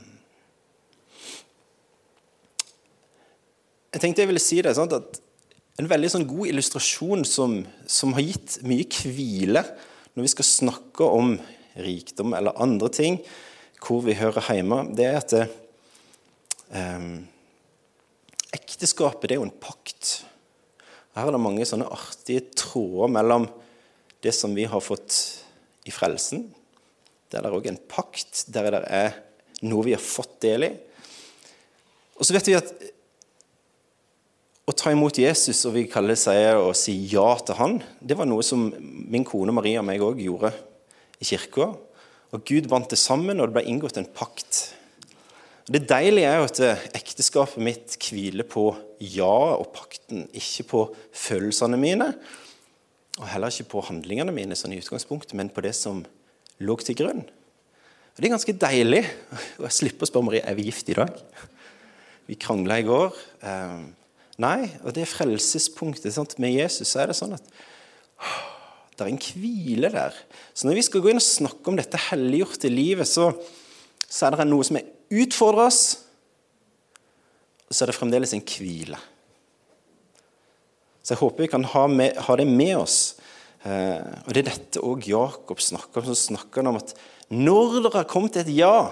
Jeg 3.91 4.01
tenkte 4.01 4.23
jeg 4.23 4.29
ville 4.31 4.41
si 4.41 4.61
det, 4.63 4.73
sånn 4.77 4.93
at 4.97 5.21
En 5.79 5.87
veldig 5.87 6.09
sånn 6.11 6.25
god 6.27 6.49
illustrasjon 6.51 7.23
som, 7.25 7.53
som, 7.89 8.11
har 8.13 8.21
gitt 8.21 8.57
mye 8.67 8.85
hvile 9.15 9.63
når 10.13 10.25
vi 10.27 10.31
skal 10.33 10.45
snakke 10.45 11.07
om 11.07 11.31
rikdom 11.79 12.35
eller 12.37 12.59
andre 12.61 12.89
ting, 12.93 13.15
hvor 13.81 14.03
vi 14.05 14.13
hører 14.19 14.45
hjemme, 14.51 14.81
det 14.93 15.07
er 15.07 15.17
at 15.17 15.33
det, 15.33 15.45
um, 16.75 17.23
ekteskapet 18.53 19.31
er 19.31 19.39
jo 19.39 19.47
en 19.47 19.55
pakt. 19.63 20.11
Her 21.15 21.31
er 21.31 21.37
det 21.37 21.41
mange 21.47 21.65
sånne 21.65 21.89
artige 21.89 22.43
tråder 22.51 23.15
mellom 23.15 23.47
det 24.21 24.35
som 24.37 24.53
vi 24.53 24.67
har 24.69 24.83
fått 24.85 25.15
i 25.87 25.93
frelsen. 25.93 26.47
Der 27.31 27.41
er 27.41 27.49
det 27.49 27.57
òg 27.57 27.69
en 27.71 27.83
pakt, 27.89 28.45
der 28.51 28.71
det 28.73 28.81
er 28.87 29.13
noe 29.67 29.85
vi 29.85 29.95
har 29.95 30.03
fått 30.03 30.39
del 30.43 30.67
i. 30.67 30.71
Og 32.17 32.27
så 32.27 32.35
vet 32.35 32.49
vi 32.49 32.57
at 32.57 32.73
å 34.69 34.75
ta 34.77 34.91
imot 34.93 35.17
Jesus 35.17 35.63
og 35.67 35.75
vi 35.75 35.87
kaller 35.89 36.13
det 36.13 36.21
seg 36.21 36.59
å 36.59 36.71
si 36.77 36.93
ja 37.11 37.33
til 37.43 37.57
han, 37.57 37.79
det 37.99 38.17
var 38.17 38.29
noe 38.29 38.45
som 38.45 38.69
min 38.71 39.25
kone 39.27 39.53
Maria 39.55 39.81
og 39.81 39.87
meg 39.89 40.03
òg 40.05 40.21
gjorde 40.23 40.53
i 41.21 41.27
kirka. 41.27 41.71
Og 42.31 42.45
Gud 42.47 42.69
bandt 42.71 42.93
det 42.93 42.99
sammen, 43.01 43.41
og 43.41 43.49
det 43.49 43.57
ble 43.57 43.65
inngått 43.67 43.97
en 43.99 44.07
pakt. 44.07 44.61
Det 45.71 45.83
deilige 45.89 46.29
er 46.29 46.39
jo 46.39 46.47
at 46.47 46.95
ekteskapet 46.97 47.63
mitt 47.63 47.97
hviler 48.01 48.47
på 48.47 48.69
ja 49.03 49.33
og 49.57 49.73
pakten, 49.75 50.25
ikke 50.31 50.67
på 50.69 50.85
følelsene 51.11 51.79
mine. 51.79 52.13
Og 53.19 53.27
heller 53.27 53.51
ikke 53.51 53.73
på 53.73 53.83
handlingene 53.89 54.33
mine 54.35 54.55
sånn 54.55 54.75
i 54.75 54.79
utgangspunktet, 54.79 55.35
men 55.35 55.51
på 55.51 55.63
det 55.65 55.73
som 55.75 56.03
lå 56.63 56.77
til 56.79 56.97
grunn. 57.01 57.25
Og 58.11 58.19
Det 58.19 58.27
er 58.27 58.35
ganske 58.35 58.59
deilig 58.61 59.01
å 59.59 59.71
slippe 59.71 60.05
å 60.05 60.09
spørre 60.09 60.29
Marie 60.29 60.45
er 60.45 60.55
vi 60.55 60.67
gift 60.67 60.91
i 60.91 60.97
dag. 60.97 61.11
Vi 62.29 62.37
krangla 62.39 62.79
i 62.79 62.85
går. 62.87 63.17
Eh, 63.47 63.81
nei, 64.43 64.59
og 64.83 64.95
det 64.95 65.09
frelsespunktet 65.09 66.15
sant? 66.15 66.37
med 66.39 66.55
Jesus 66.55 66.95
er 66.95 67.11
det 67.11 67.17
sånn 67.19 67.35
at 67.35 67.45
det 68.95 69.07
er 69.07 69.11
en 69.11 69.21
hvile 69.21 69.89
der. 69.91 70.15
Så 70.53 70.67
når 70.67 70.77
vi 70.77 70.85
skal 70.85 71.01
gå 71.01 71.11
inn 71.11 71.19
og 71.19 71.25
snakke 71.25 71.71
om 71.71 71.79
dette 71.79 71.99
helliggjorte 72.09 72.69
livet, 72.69 73.09
så, 73.09 73.31
så 74.05 74.27
er 74.27 74.37
det 74.37 74.47
noe 74.51 74.67
som 74.67 74.77
er 74.77 74.89
utfordrer 75.11 75.67
oss, 75.67 75.81
og 77.67 77.73
så 77.73 77.83
er 77.83 77.91
det 77.91 77.97
fremdeles 77.97 78.35
en 78.35 78.43
hvile. 78.45 78.99
Så 81.01 81.15
jeg 81.15 81.21
håper 81.21 81.45
vi 81.45 81.51
kan 81.51 81.65
ha, 81.65 81.87
med, 81.89 82.17
ha 82.27 82.35
det 82.37 82.47
med 82.47 82.75
oss. 82.77 82.99
Eh, 83.65 84.01
og 84.25 84.33
Det 84.33 84.43
er 84.43 84.49
dette 84.51 84.83
òg 84.85 85.07
Jakob 85.09 85.61
snakker 85.61 86.03
om. 86.03 86.11
Så 86.11 86.29
snakker 86.29 86.61
han 86.61 86.73
om 86.73 86.81
at 86.81 86.93
når 87.31 87.79
dere 87.79 88.03
har 88.03 88.09
kommet 88.09 88.35
til 88.35 88.45
et 88.45 88.53
ja, 88.59 88.91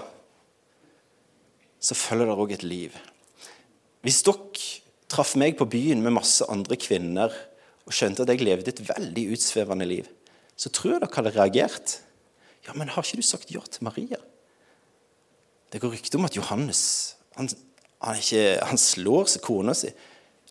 så 1.80 1.96
følger 1.96 2.28
dere 2.28 2.44
òg 2.44 2.54
et 2.56 2.66
liv. 2.66 2.96
Hvis 4.04 4.22
dere 4.26 4.66
traff 5.10 5.34
meg 5.40 5.56
på 5.58 5.68
byen 5.68 6.02
med 6.04 6.14
masse 6.16 6.46
andre 6.52 6.78
kvinner 6.80 7.34
og 7.86 7.94
skjønte 7.94 8.24
at 8.24 8.30
jeg 8.32 8.44
levde 8.44 8.70
et 8.70 8.82
veldig 8.86 9.24
utsvevende 9.34 9.88
liv, 9.88 10.06
så 10.56 10.70
tror 10.72 10.96
jeg 10.96 11.02
dere 11.04 11.16
hadde 11.18 11.34
reagert. 11.36 11.96
Ja, 12.66 12.76
men 12.76 12.92
har 12.92 13.06
ikke 13.06 13.20
du 13.20 13.26
sagt 13.26 13.50
ja 13.54 13.62
til 13.66 13.86
Maria? 13.86 14.20
Det 15.70 15.80
går 15.80 15.94
rykter 15.94 16.18
om 16.18 16.26
at 16.26 16.36
Johannes 16.36 16.82
han, 17.36 17.48
han, 18.02 18.18
ikke, 18.18 18.58
han 18.66 18.80
slår 18.80 19.28
seg 19.30 19.44
kona 19.44 19.74
si. 19.76 19.92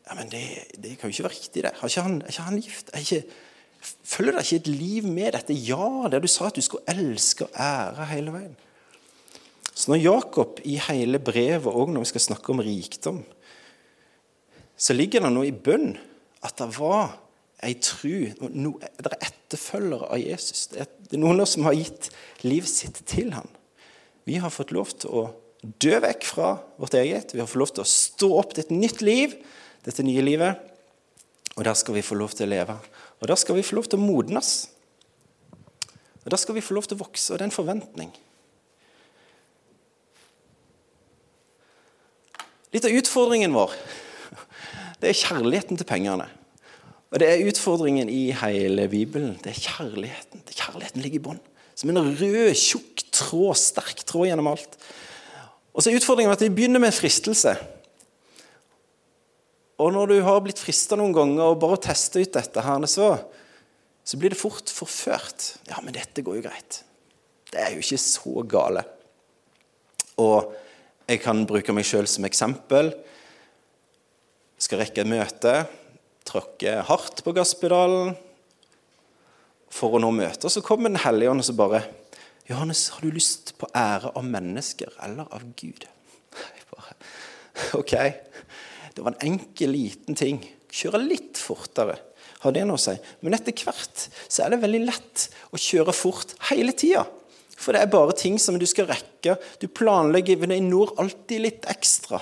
Ja, 0.09 0.17
men 0.17 0.31
det, 0.31 0.41
det, 0.73 0.95
kan 0.97 1.09
jo 1.09 1.13
ikke 1.13 1.27
være 1.27 1.35
riktig, 1.35 1.63
det. 1.63 1.75
Ikke 1.85 2.01
han, 2.01 2.21
er 2.21 2.33
ikke 2.33 2.47
han 2.47 2.61
gift? 2.65 2.89
Ikke, 2.97 3.19
følger 4.09 4.35
det 4.35 4.45
ikke 4.47 4.61
et 4.63 4.71
liv 4.73 5.05
med 5.05 5.35
dette 5.37 5.53
ja, 5.53 6.09
der 6.09 6.23
du 6.23 6.27
sa 6.27 6.49
at 6.49 6.57
du 6.57 6.65
skulle 6.65 6.89
elske 6.89 7.45
og 7.45 7.53
ære 7.53 8.07
hele 8.09 8.33
veien? 8.33 8.55
Så 9.69 9.93
når 9.93 10.01
Jakob 10.01 10.59
i 10.67 10.79
hele 10.89 11.21
brevet, 11.23 11.69
og 11.69 11.93
når 11.93 12.03
vi 12.03 12.11
skal 12.11 12.25
snakke 12.25 12.51
om 12.51 12.59
rikdom, 12.65 13.21
så 14.79 14.95
ligger 14.95 15.23
det 15.23 15.31
noe 15.35 15.47
i 15.47 15.55
bønn 15.55 15.93
at 16.43 16.57
det 16.59 16.67
var 16.79 17.13
ei 17.63 17.75
tru 17.83 18.31
no, 18.55 18.77
Det 18.79 19.11
er 19.11 19.27
etterfølgere 19.29 20.09
av 20.09 20.19
Jesus. 20.19 20.67
Det 20.71 20.83
er 20.87 21.21
noen 21.21 21.43
som 21.47 21.67
har 21.67 21.77
gitt 21.77 22.09
livet 22.47 22.71
sitt 22.71 23.01
til 23.07 23.33
ham. 23.35 23.47
Vi 24.27 24.39
har 24.39 24.51
fått 24.53 24.73
lov 24.75 24.91
til 24.99 25.11
å 25.11 25.23
dø 25.61 25.99
vekk 26.03 26.27
fra 26.27 26.53
vårt 26.79 26.95
eget. 26.99 27.33
Vi 27.35 27.41
har 27.41 27.49
fått 27.49 27.63
lov 27.63 27.73
til 27.75 27.83
å 27.83 27.91
stå 27.91 28.29
opp 28.39 28.55
til 28.55 28.65
et 28.65 28.75
nytt 28.75 29.03
liv, 29.03 29.35
dette 29.85 30.05
nye 30.05 30.23
livet. 30.25 30.65
Og 31.57 31.65
der 31.67 31.75
skal 31.75 31.97
vi 31.97 32.05
få 32.05 32.17
lov 32.19 32.33
til 32.35 32.47
å 32.47 32.53
leve. 32.53 32.75
Og 33.19 33.27
der 33.27 33.39
skal 33.39 33.57
vi 33.57 33.65
få 33.65 33.79
lov 33.79 33.89
til 33.89 33.99
å 33.99 34.03
modnes. 34.03 34.69
Og 36.23 36.31
der 36.31 36.39
skal 36.39 36.55
vi 36.55 36.63
få 36.63 36.75
lov 36.77 36.87
til 36.87 36.99
å 36.99 37.03
vokse. 37.03 37.33
Og 37.33 37.39
det 37.39 37.45
er 37.45 37.49
en 37.49 37.55
forventning. 37.55 38.11
Litt 42.69 42.85
av 42.85 42.93
utfordringen 42.93 43.55
vår 43.55 43.73
det 44.99 45.13
er 45.13 45.15
kjærligheten 45.15 45.79
til 45.79 45.87
pengene. 45.87 46.25
Og 47.09 47.21
det 47.21 47.29
er 47.31 47.45
utfordringen 47.47 48.09
i 48.11 48.33
hele 48.35 48.89
Bibelen. 48.91 49.37
Det 49.39 49.53
er 49.53 49.61
kjærligheten. 49.63 50.43
Kjærligheten 50.51 51.01
ligger 51.01 51.21
i 51.21 51.23
bånn. 51.23 51.39
Som 51.79 51.93
en 51.93 52.01
rød, 52.19 52.51
tjukk 52.59 53.05
tråd, 53.15 53.55
sterk 53.57 54.03
tråd 54.03 54.27
gjennom 54.27 54.51
alt. 54.51 54.75
Og 55.71 55.81
så 55.81 55.89
er 55.89 56.01
utfordringen 56.01 56.35
at 56.35 56.43
vi 56.43 56.51
begynner 56.51 56.83
med 56.83 56.91
en 56.91 56.97
fristelse. 56.99 57.55
Og 59.79 59.93
når 59.95 60.11
du 60.11 60.17
har 60.25 60.41
blitt 60.43 60.59
frista 60.59 60.97
noen 60.99 61.15
ganger 61.15 61.53
og 61.53 61.59
bare 61.61 61.79
tester 61.87 62.25
ut 62.25 62.35
dette, 62.35 62.63
her, 62.65 62.87
så, 62.91 63.13
så 64.03 64.19
blir 64.19 64.33
det 64.33 64.39
fort 64.39 64.71
forført. 64.73 65.53
Ja, 65.69 65.79
men 65.83 65.95
dette 65.95 66.23
går 66.25 66.39
jo 66.39 66.47
greit. 66.49 66.81
Det 67.49 67.61
er 67.63 67.73
jo 67.73 67.83
ikke 67.83 68.01
så 68.03 68.43
gale. 68.49 68.83
Og 70.19 70.51
jeg 71.09 71.23
kan 71.23 71.45
bruke 71.49 71.73
meg 71.73 71.87
sjøl 71.87 72.09
som 72.11 72.27
eksempel. 72.27 72.91
Skal 74.59 74.83
rekke 74.83 75.05
et 75.05 75.09
møte, 75.09 75.53
tråkke 76.27 76.81
hardt 76.85 77.23
på 77.23 77.33
gasspedalen 77.33 78.13
for 79.73 79.95
å 79.95 80.03
nå 80.03 80.11
møtet. 80.13 80.51
Så 80.51 80.65
kommer 80.65 80.91
Den 80.91 80.99
hellige 81.05 81.31
ånd 81.31 81.45
og 81.45 81.47
så 81.47 81.55
bare 81.55 81.85
Johannes, 82.49 82.87
har 82.89 83.05
du 83.05 83.13
lyst 83.13 83.53
på 83.61 83.67
ære 83.77 84.09
av 84.17 84.25
mennesker 84.25 84.95
eller 85.05 85.29
av 85.29 85.43
Gud? 85.53 85.85
Jeg 85.85 86.65
bare, 86.73 86.95
ok. 87.77 87.93
Det 88.99 89.05
var 89.05 89.13
en 89.15 89.29
enkel, 89.31 89.71
liten 89.71 90.17
ting. 90.19 90.41
Kjøre 90.75 90.99
litt 90.99 91.39
fortere. 91.39 91.93
Har 92.43 92.51
det 92.51 92.65
noe 92.67 92.75
å 92.75 92.81
si? 92.83 92.97
Men 93.23 93.37
etter 93.37 93.55
hvert 93.55 94.01
så 94.27 94.41
er 94.43 94.51
det 94.51 94.57
veldig 94.59 94.81
lett 94.83 95.23
å 95.55 95.59
kjøre 95.59 95.95
fort 95.95 96.33
hele 96.49 96.73
tida. 96.75 97.05
For 97.55 97.71
det 97.71 97.85
er 97.85 97.93
bare 97.93 98.17
ting 98.19 98.35
som 98.43 98.57
du 98.59 98.65
skal 98.67 98.89
rekke. 98.89 99.37
Du 99.63 99.69
planlegger, 99.71 100.35
men 100.41 100.51
i 100.51 100.57
når 100.65 100.91
alltid 100.99 101.45
litt 101.45 101.69
ekstra. 101.71 102.19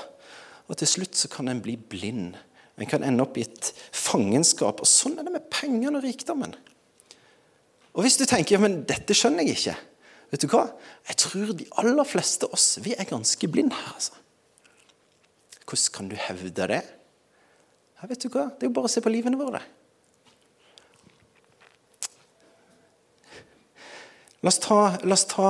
Og 0.70 0.78
til 0.78 0.92
slutt 0.92 1.18
så 1.18 1.32
kan 1.34 1.50
en 1.50 1.64
bli 1.66 1.80
blind. 1.82 2.38
En 2.78 2.92
kan 2.94 3.02
ende 3.10 3.26
opp 3.26 3.42
i 3.42 3.48
et 3.48 3.72
fangenskap. 3.90 4.86
Og 4.86 4.92
sånn 4.94 5.18
er 5.18 5.26
det 5.26 5.34
med 5.34 5.50
pengene 5.50 5.98
og 5.98 6.06
rikdommen. 6.06 6.54
Og 7.98 8.06
hvis 8.06 8.20
du 8.22 8.28
tenker 8.30 8.62
men 8.62 8.84
dette 8.86 9.18
skjønner 9.18 9.50
jeg 9.50 9.58
ikke, 9.58 9.78
Vet 10.28 10.44
du 10.44 10.50
hva? 10.52 10.66
Jeg 11.08 11.24
tror 11.24 11.52
de 11.56 11.66
aller 11.80 12.06
fleste 12.06 12.46
av 12.46 12.54
oss 12.54 12.74
vi 12.84 12.92
er 12.94 13.08
ganske 13.08 13.48
blinde 13.50 13.74
her. 13.74 13.94
altså. 13.96 14.18
Hvordan 15.68 15.94
kan 15.94 16.12
du 16.12 16.16
hevde 16.16 16.68
det? 16.72 16.84
Ja, 17.98 18.08
vet 18.08 18.24
du 18.24 18.30
hva? 18.32 18.48
Det 18.56 18.66
er 18.66 18.70
jo 18.70 18.78
bare 18.78 18.88
å 18.88 18.92
se 18.92 19.04
på 19.04 19.12
livene 19.12 19.40
våre. 19.40 19.60
La 24.46 24.52
oss 24.54 24.62
ta, 24.64 24.80
la 25.04 25.18
ta 25.18 25.50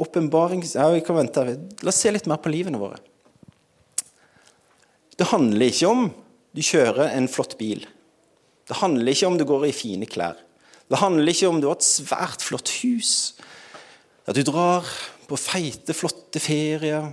åpenbaring 0.00 0.62
ja, 0.62 0.86
vi 0.94 1.02
kan 1.04 1.18
vente. 1.18 1.44
La 1.82 1.92
oss 1.92 2.00
se 2.00 2.12
litt 2.14 2.28
mer 2.30 2.40
på 2.40 2.52
livene 2.54 2.80
våre. 2.80 3.00
Det 5.18 5.26
handler 5.32 5.68
ikke 5.68 5.90
om 5.90 6.06
du 6.54 6.62
kjører 6.64 7.10
en 7.10 7.28
flott 7.28 7.58
bil. 7.58 7.82
Det 8.68 8.78
handler 8.78 9.12
ikke 9.12 9.28
om 9.28 9.36
du 9.36 9.44
går 9.48 9.68
i 9.68 9.74
fine 9.74 10.08
klær. 10.08 10.38
Det 10.88 11.00
handler 11.02 11.34
ikke 11.34 11.50
om 11.50 11.60
du 11.60 11.68
har 11.68 11.76
et 11.76 11.84
svært 11.84 12.44
flott 12.46 12.70
hus. 12.80 13.34
At 14.24 14.38
du 14.38 14.44
drar 14.46 14.86
på 15.28 15.36
feite, 15.36 15.92
flotte 15.96 16.40
ferier 16.40 17.10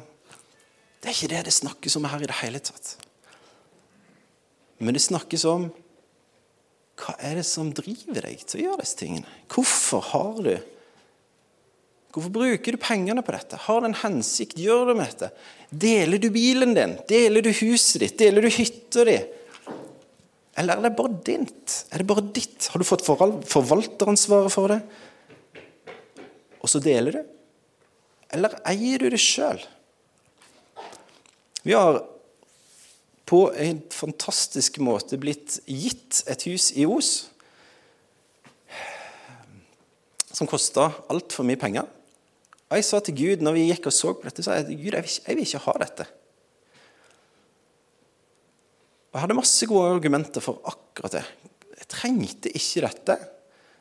det 1.05 1.11
er 1.11 1.17
ikke 1.19 1.33
det 1.35 1.43
det 1.45 1.51
snakkes 1.53 1.95
om 1.99 2.05
her 2.09 2.23
i 2.25 2.27
det 2.31 2.35
hele 2.39 2.59
tatt. 2.65 2.95
Men 4.81 4.95
det 4.97 5.03
snakkes 5.05 5.43
om 5.45 5.67
hva 6.97 7.13
er 7.21 7.35
det 7.37 7.43
som 7.45 7.69
driver 7.77 8.25
deg 8.25 8.41
til 8.41 8.57
å 8.57 8.63
gjøre 8.63 8.81
disse 8.81 8.97
tingene? 8.97 9.35
Hvorfor 9.51 10.01
har 10.13 10.39
du 10.41 10.55
Hvorfor 12.15 12.31
bruker 12.31 12.73
du 12.73 12.79
pengene 12.79 13.21
på 13.27 13.33
dette? 13.35 13.59
Har 13.67 13.81
det 13.83 13.89
en 13.91 13.97
hensikt? 13.99 14.57
Gjør 14.57 14.87
du 14.87 14.93
med 14.95 15.11
dette? 15.11 15.29
Deler 15.69 16.21
du 16.23 16.29
bilen 16.31 16.71
din? 16.73 16.95
Deler 17.09 17.43
du 17.43 17.51
huset 17.51 17.99
ditt? 18.01 18.17
Deler 18.17 18.47
du 18.47 18.49
hytta 18.55 19.03
di? 19.05 19.17
Eller 20.55 20.79
er 20.79 20.87
det 20.87 20.93
bare 20.95 21.19
ditt? 21.27 21.75
Er 21.91 22.01
det 22.01 22.07
bare 22.07 22.23
ditt? 22.33 22.69
Har 22.71 22.79
du 22.79 22.87
fått 22.87 23.03
forvalteransvaret 23.05 24.55
for 24.55 24.71
det? 24.71 24.79
Og 26.63 26.71
så 26.71 26.79
deler 26.81 27.19
du? 27.19 27.33
Eller 28.33 28.55
eier 28.71 29.03
du 29.03 29.11
det 29.11 29.21
sjøl? 29.21 29.59
Vi 31.65 31.73
har 31.73 32.03
på 33.25 33.39
en 33.57 33.79
fantastisk 33.89 34.77
måte 34.85 35.17
blitt 35.17 35.57
gitt 35.65 36.21
et 36.29 36.43
hus 36.45 36.69
i 36.77 36.85
Os 36.85 37.13
som 40.35 40.49
kosta 40.49 40.91
altfor 41.09 41.47
mye 41.47 41.57
penger. 41.57 41.87
Og 42.69 42.77
jeg 42.77 42.85
sa 42.85 42.99
til 43.01 43.15
Gud 43.17 43.43
når 43.45 43.55
vi 43.55 43.67
gikk 43.69 43.87
og 43.89 43.95
så 43.95 44.11
på 44.13 44.27
dette, 44.27 44.43
så 44.45 44.57
jeg, 44.59 44.75
Gud, 44.75 44.91
jeg 44.91 45.05
vil, 45.05 45.09
ikke, 45.09 45.25
jeg 45.25 45.37
vil 45.37 45.47
ikke 45.47 45.63
ha 45.65 45.75
dette. 45.81 46.05
Og 49.09 49.17
Jeg 49.17 49.23
hadde 49.23 49.37
masse 49.37 49.69
gode 49.71 49.93
argumenter 49.95 50.43
for 50.43 50.59
akkurat 50.67 51.15
det. 51.15 51.23
Jeg 51.79 51.89
trengte 51.93 52.51
ikke 52.51 52.83
dette. 52.83 53.15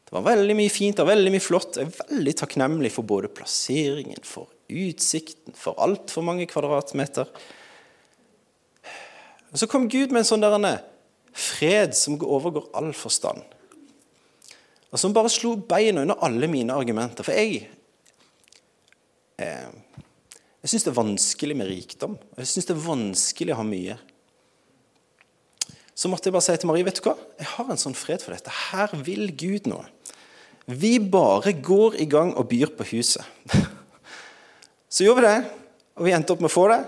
Det 0.05 0.15
var 0.15 0.29
veldig 0.29 0.57
mye 0.57 0.73
fint 0.73 1.01
og 1.03 1.11
veldig 1.11 1.33
mye 1.35 1.43
flott. 1.43 1.81
Jeg 1.81 1.91
er 1.91 1.99
veldig 2.15 2.35
takknemlig 2.39 2.93
for 2.95 3.09
både 3.09 3.33
plasseringen, 3.35 4.23
for 4.25 4.53
utsikten, 4.71 5.57
for 5.59 5.81
altfor 5.83 6.25
mange 6.25 6.47
kvadratmeter. 6.49 7.29
Og 9.55 9.61
Så 9.63 9.71
kom 9.71 9.87
Gud 9.89 10.11
med 10.11 10.25
en 10.25 10.27
sånn 10.27 10.43
der, 10.43 10.83
fred 11.31 11.95
som 11.95 12.19
overgår 12.19 12.67
all 12.75 12.91
forstand. 12.93 13.45
Og 14.91 14.99
Som 14.99 15.15
bare 15.15 15.31
slo 15.31 15.55
beina 15.57 16.03
under 16.03 16.19
alle 16.23 16.49
mine 16.51 16.75
argumenter. 16.75 17.23
For 17.27 17.35
jeg, 17.35 17.69
eh, 19.39 19.71
jeg 20.63 20.71
syns 20.71 20.85
det 20.85 20.91
er 20.91 20.99
vanskelig 20.99 21.57
med 21.57 21.71
rikdom. 21.71 22.19
Jeg 22.37 22.51
syns 22.51 22.67
det 22.67 22.75
er 22.75 22.89
vanskelig 22.89 23.55
å 23.55 23.61
ha 23.63 23.67
mye. 23.67 23.97
Så 25.95 26.11
måtte 26.11 26.27
jeg 26.27 26.35
bare 26.35 26.43
si 26.43 26.57
til 26.59 26.67
Marie 26.67 26.85
vet 26.87 26.99
du 26.99 27.07
hva? 27.07 27.15
jeg 27.39 27.47
har 27.47 27.71
en 27.71 27.79
sånn 27.79 27.95
fred 27.95 28.23
for 28.23 28.35
dette. 28.35 28.51
Her 28.51 28.91
vil 29.07 29.31
Gud 29.31 29.69
noe. 29.71 29.87
Vi 30.67 30.99
bare 30.99 31.53
går 31.53 32.01
i 32.03 32.07
gang 32.11 32.35
og 32.35 32.49
byr 32.51 32.75
på 32.75 32.87
huset. 32.91 33.23
Så 34.95 35.05
gjorde 35.05 35.23
vi 35.23 35.29
det, 35.29 35.51
og 35.95 36.07
vi 36.07 36.15
endte 36.15 36.33
opp 36.35 36.43
med 36.43 36.51
å 36.51 36.55
få 36.55 36.67
det. 36.73 36.81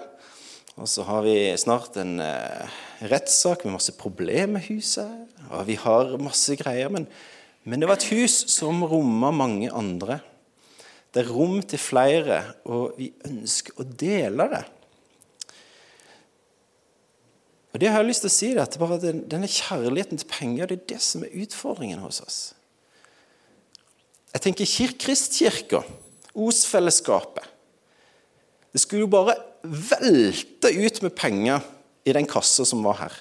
Og 0.77 0.89
så 0.93 1.07
har 1.09 1.23
vi 1.25 1.37
snart 1.57 1.97
en 1.97 2.19
eh, 2.21 2.77
rettssak 3.09 3.65
med 3.65 3.79
masse 3.79 3.95
problemer 3.97 4.59
med 4.59 4.67
huset. 4.69 5.09
Og 5.49 5.65
vi 5.71 5.79
har 5.81 6.17
masse 6.21 6.53
greier. 6.61 6.91
Men, 6.93 7.07
men 7.65 7.81
det 7.81 7.89
var 7.89 7.97
et 7.97 8.11
hus 8.13 8.43
som 8.53 8.85
romma 8.85 9.33
mange 9.33 9.71
andre. 9.73 10.21
Det 11.17 11.23
er 11.23 11.33
rom 11.33 11.63
til 11.65 11.81
flere, 11.81 12.43
og 12.69 12.99
vi 12.99 13.09
ønsker 13.25 13.79
å 13.81 13.87
dele 13.89 14.51
det. 14.53 14.65
Og 17.73 17.81
det 17.81 17.89
har 17.89 18.03
jeg 18.03 18.11
lyst 18.11 18.27
til 18.27 18.33
å 18.33 18.37
si, 18.37 18.51
at 18.61 18.77
bare 18.81 19.01
Denne 19.01 19.49
kjærligheten 19.49 20.21
til 20.21 20.29
penger 20.29 20.69
det 20.69 20.77
er 20.77 20.87
det 20.93 21.01
som 21.05 21.25
er 21.25 21.33
utfordringen 21.41 22.05
hos 22.05 22.21
oss. 22.21 22.39
Jeg 24.37 24.45
tenker 24.45 24.93
Kristkirka, 25.01 25.81
Os-fellesskapet. 26.37 27.49
Det 28.77 28.83
skulle 28.83 29.07
jo 29.07 29.13
bare 29.13 29.39
velte 29.67 30.73
ut 30.73 31.03
med 31.05 31.15
penger 31.17 31.65
i 32.07 32.15
den 32.15 32.27
kassa 32.29 32.65
som 32.69 32.85
var 32.87 33.01
her. 33.01 33.17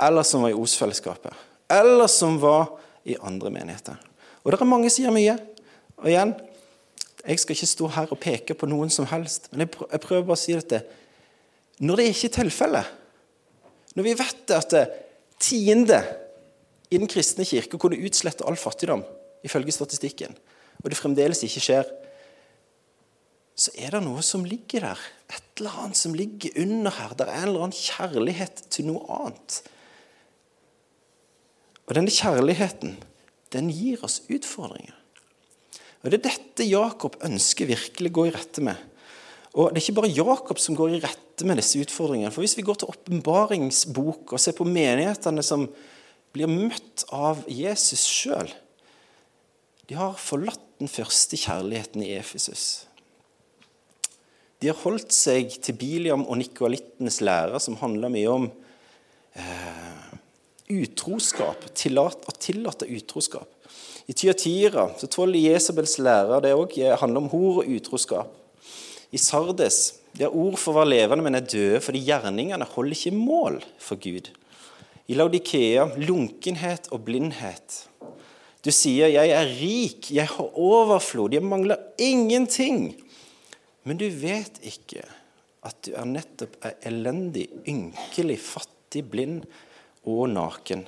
Eller 0.00 0.24
som 0.26 0.44
var 0.44 0.52
i 0.52 0.56
Os-fellesskapet. 0.56 1.32
Eller 1.70 2.08
som 2.10 2.38
var 2.40 2.78
i 3.04 3.16
andre 3.20 3.50
menigheter. 3.52 3.98
Og 4.44 4.52
det 4.52 4.60
er 4.60 4.68
mange 4.68 4.90
som 4.92 5.04
gjør 5.04 5.16
mye. 5.16 5.36
Og 6.00 6.08
igjen, 6.08 6.32
jeg 7.20 7.42
skal 7.42 7.56
ikke 7.56 7.68
stå 7.68 7.90
her 7.96 8.12
og 8.14 8.20
peke 8.20 8.56
på 8.56 8.68
noen 8.70 8.92
som 8.92 9.08
helst, 9.10 9.50
men 9.52 9.66
jeg 9.66 10.00
prøver 10.00 10.24
bare 10.24 10.38
å 10.38 10.40
si 10.40 10.56
dette. 10.56 10.80
Når 11.84 12.00
det 12.00 12.06
ikke 12.10 12.28
er 12.30 12.36
tilfellet, 12.38 12.96
når 13.96 14.06
vi 14.06 14.16
vet 14.16 14.54
at 14.56 14.76
tiende 15.40 16.00
i 16.90 16.98
den 16.98 17.10
kristne 17.10 17.44
kirke 17.48 17.78
kunne 17.80 18.00
utslette 18.00 18.46
all 18.48 18.58
fattigdom, 18.60 19.04
ifølge 19.44 19.72
statistikken, 19.72 20.32
og 20.80 20.88
det 20.88 20.98
fremdeles 20.98 21.42
ikke 21.44 21.62
skjer, 21.64 21.92
så 23.58 23.72
er 23.76 23.92
det 23.94 24.04
noe 24.04 24.22
som 24.24 24.46
ligger 24.46 24.86
der. 24.88 25.02
Et 25.30 25.60
eller 25.60 25.82
annet 25.82 25.98
som 26.00 26.14
ligger 26.16 26.54
under 26.62 26.94
her. 26.96 27.12
Det 27.16 27.26
er 27.26 27.34
en 27.34 27.48
eller 27.48 27.66
annen 27.66 27.76
kjærlighet 27.76 28.64
til 28.72 28.88
noe 28.88 29.04
annet. 29.20 29.60
Og 31.90 31.96
denne 31.98 32.14
kjærligheten, 32.14 32.94
den 33.50 33.70
gir 33.74 34.02
oss 34.06 34.20
utfordringer. 34.30 34.94
Og 36.00 36.12
Det 36.12 36.20
er 36.20 36.28
dette 36.30 36.64
Jakob 36.64 37.18
ønsker 37.26 37.68
virkelig 37.68 38.12
å 38.12 38.16
gå 38.20 38.26
i 38.28 38.34
rette 38.34 38.64
med. 38.64 38.78
Og 39.52 39.74
Det 39.74 39.80
er 39.80 39.84
ikke 39.84 39.98
bare 39.98 40.14
Jakob 40.14 40.60
som 40.62 40.76
går 40.78 40.94
i 40.94 41.02
rette 41.02 41.44
med 41.44 41.58
disse 41.60 41.80
utfordringene. 41.82 42.30
For 42.32 42.40
Hvis 42.40 42.56
vi 42.56 42.64
går 42.64 42.80
til 42.80 42.92
åpenbaringsbok 42.94 44.32
og 44.32 44.40
ser 44.40 44.56
på 44.56 44.64
menighetene 44.64 45.42
som 45.44 45.66
blir 46.32 46.46
møtt 46.46 47.04
av 47.10 47.42
Jesus 47.50 48.04
sjøl 48.06 48.52
De 49.88 49.96
har 49.98 50.14
forlatt 50.14 50.62
den 50.78 50.88
første 50.88 51.36
kjærligheten 51.36 52.04
i 52.06 52.14
Efesus. 52.14 52.86
De 54.60 54.68
har 54.68 54.76
holdt 54.82 55.14
seg 55.16 55.54
til 55.64 55.76
Biliam 55.80 56.26
og 56.28 56.36
Nikolittenes 56.36 57.22
lære, 57.24 57.56
som 57.64 57.78
handler 57.80 58.12
mye 58.12 58.28
om 58.28 58.50
eh, 59.32 60.10
utroskap, 60.76 61.64
tillat, 61.72 62.26
å 62.28 62.34
tillate 62.36 62.88
utroskap. 62.92 63.48
I 64.04 64.12
Tyatira 64.12 64.90
så 65.00 65.08
tåler 65.08 65.40
Jesabels 65.40 65.96
lære 66.02 66.42
det 66.44 66.52
òg 66.58 66.76
handler 67.00 67.22
om 67.22 67.30
hor 67.32 67.62
og 67.62 67.72
utroskap. 67.72 68.36
I 69.10 69.18
Sardes 69.18 69.80
de 70.12 70.26
har 70.26 70.34
ord 70.36 70.58
for 70.58 70.74
å 70.74 70.80
være 70.80 70.92
levende, 70.92 71.24
men 71.24 71.38
er 71.38 71.46
døde, 71.46 71.80
fordi 71.80 72.02
gjerningene 72.08 72.66
holder 72.74 72.98
ikke 72.98 73.16
mål 73.16 73.60
for 73.80 74.00
Gud. 74.02 74.28
I 75.08 75.16
Laudikea 75.16 75.88
lunkenhet 75.98 76.90
og 76.92 77.06
blindhet. 77.06 77.86
Du 78.60 78.70
sier 78.70 79.08
'jeg 79.08 79.30
er 79.30 79.46
rik, 79.46 80.10
jeg 80.10 80.26
har 80.26 80.50
overflod, 80.54 81.32
jeg 81.32 81.42
mangler 81.42 81.78
ingenting'. 81.98 83.09
Men 83.88 84.00
du 84.00 84.06
vet 84.12 84.60
ikke 84.66 85.04
at 85.66 85.76
du 85.84 85.92
er 85.96 86.08
nettopp 86.08 86.56
er 86.64 86.76
elendig, 86.88 87.46
ynkelig, 87.68 88.38
fattig, 88.42 89.04
blind 89.12 89.44
og 90.08 90.28
naken. 90.32 90.86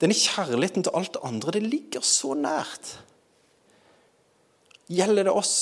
Denne 0.00 0.16
kjærligheten 0.16 0.84
til 0.86 0.96
alt 0.96 1.14
det 1.16 1.24
andre, 1.28 1.54
det 1.56 1.64
ligger 1.66 2.04
så 2.04 2.32
nært. 2.36 2.94
Gjelder 4.90 5.28
det 5.28 5.36
oss? 5.36 5.54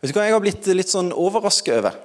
Vet 0.00 0.12
du 0.12 0.16
hva 0.16 0.26
jeg 0.26 0.36
har 0.36 0.44
blitt 0.44 0.68
litt 0.72 0.92
sånn 0.92 1.12
overrasket 1.12 1.80
over? 1.80 2.00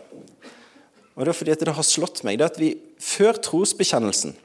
Og 1.15 1.23
det 1.23 1.31
er 1.31 1.37
fordi 1.37 1.55
det 1.59 1.75
har 1.75 1.87
slått 1.87 2.23
meg. 2.27 2.39
det 2.39 2.47
er 2.47 2.53
at 2.53 2.61
vi 2.61 2.71
Før 3.01 3.39
trosbekjennelsen 3.41 4.35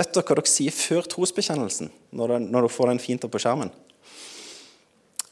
Vet 0.00 0.14
dere 0.16 0.24
hva 0.24 0.38
dere 0.38 0.48
sier 0.48 0.72
før 0.72 1.04
trosbekjennelsen, 1.12 1.90
når 2.16 2.38
dere 2.48 2.72
får 2.72 2.88
den 2.94 3.02
fint 3.02 3.24
opp 3.26 3.34
på 3.34 3.42
skjermen? 3.42 3.72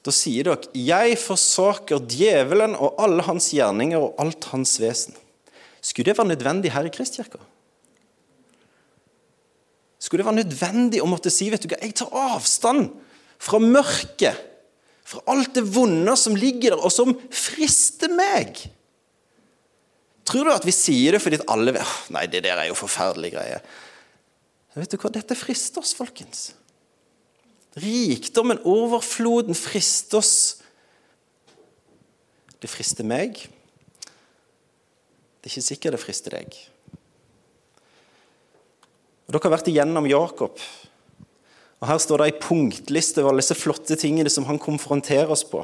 Da 0.04 0.12
sier 0.14 0.44
dere 0.44 0.68
'Jeg 0.72 1.16
forsaker 1.18 2.04
djevelen 2.04 2.76
og 2.76 3.00
alle 3.00 3.24
hans 3.24 3.48
gjerninger 3.52 3.98
og 3.98 4.14
alt 4.18 4.44
hans 4.52 4.78
vesen'. 4.78 5.16
Skulle 5.80 6.10
det 6.10 6.18
være 6.18 6.34
nødvendig 6.34 6.72
her 6.72 6.84
i 6.84 6.92
Kristkirka? 6.92 7.38
Skulle 9.98 10.22
det 10.22 10.26
være 10.26 10.44
nødvendig 10.44 11.02
å 11.02 11.08
måtte 11.10 11.30
si 11.30 11.50
vet 11.50 11.62
du 11.62 11.68
hva, 11.68 11.80
jeg 11.82 11.94
tar 11.94 12.12
avstand 12.12 12.90
fra 13.38 13.58
mørket, 13.58 14.36
fra 15.04 15.20
alt 15.26 15.54
det 15.54 15.64
vonde 15.64 16.14
som 16.16 16.36
ligger 16.36 16.74
der, 16.74 16.84
og 16.84 16.92
som 16.92 17.14
frister 17.30 18.12
meg? 18.12 18.68
Tror 20.28 20.44
du 20.44 20.52
at 20.52 20.66
vi 20.66 20.74
sier 20.76 21.12
det 21.16 21.22
fordi 21.22 21.40
alle 21.48 21.72
vet 21.72 22.10
Nei, 22.12 22.26
det 22.26 22.42
der 22.44 22.58
er 22.58 22.68
jo 22.68 22.76
forferdelige 22.76 23.38
greier. 23.38 23.62
Vet 24.78 24.94
du 24.94 24.98
hva? 25.00 25.10
Dette 25.10 25.34
frister 25.38 25.82
oss, 25.82 25.94
folkens. 25.96 26.52
Rikdommen, 27.78 28.60
overfloden, 28.66 29.56
frister 29.58 30.20
oss. 30.20 30.34
Det 32.58 32.70
frister 32.70 33.06
meg. 33.06 33.38
Det 35.38 35.46
er 35.46 35.54
ikke 35.54 35.68
sikkert 35.68 35.94
det 35.96 36.02
frister 36.02 36.34
deg. 36.38 36.58
Og 39.28 39.34
Dere 39.34 39.44
har 39.44 39.54
vært 39.58 39.68
igjennom 39.68 40.06
Jakob 40.08 40.56
Og 40.56 41.84
Her 41.84 41.98
står 42.00 42.22
det 42.22 42.28
ei 42.30 42.38
punktliste 42.40 43.20
over 43.20 43.34
alle 43.34 43.42
disse 43.44 43.56
flotte 43.58 43.98
tingene 44.00 44.32
som 44.32 44.46
han 44.48 44.58
konfronterer 44.58 45.30
oss 45.30 45.44
på. 45.46 45.60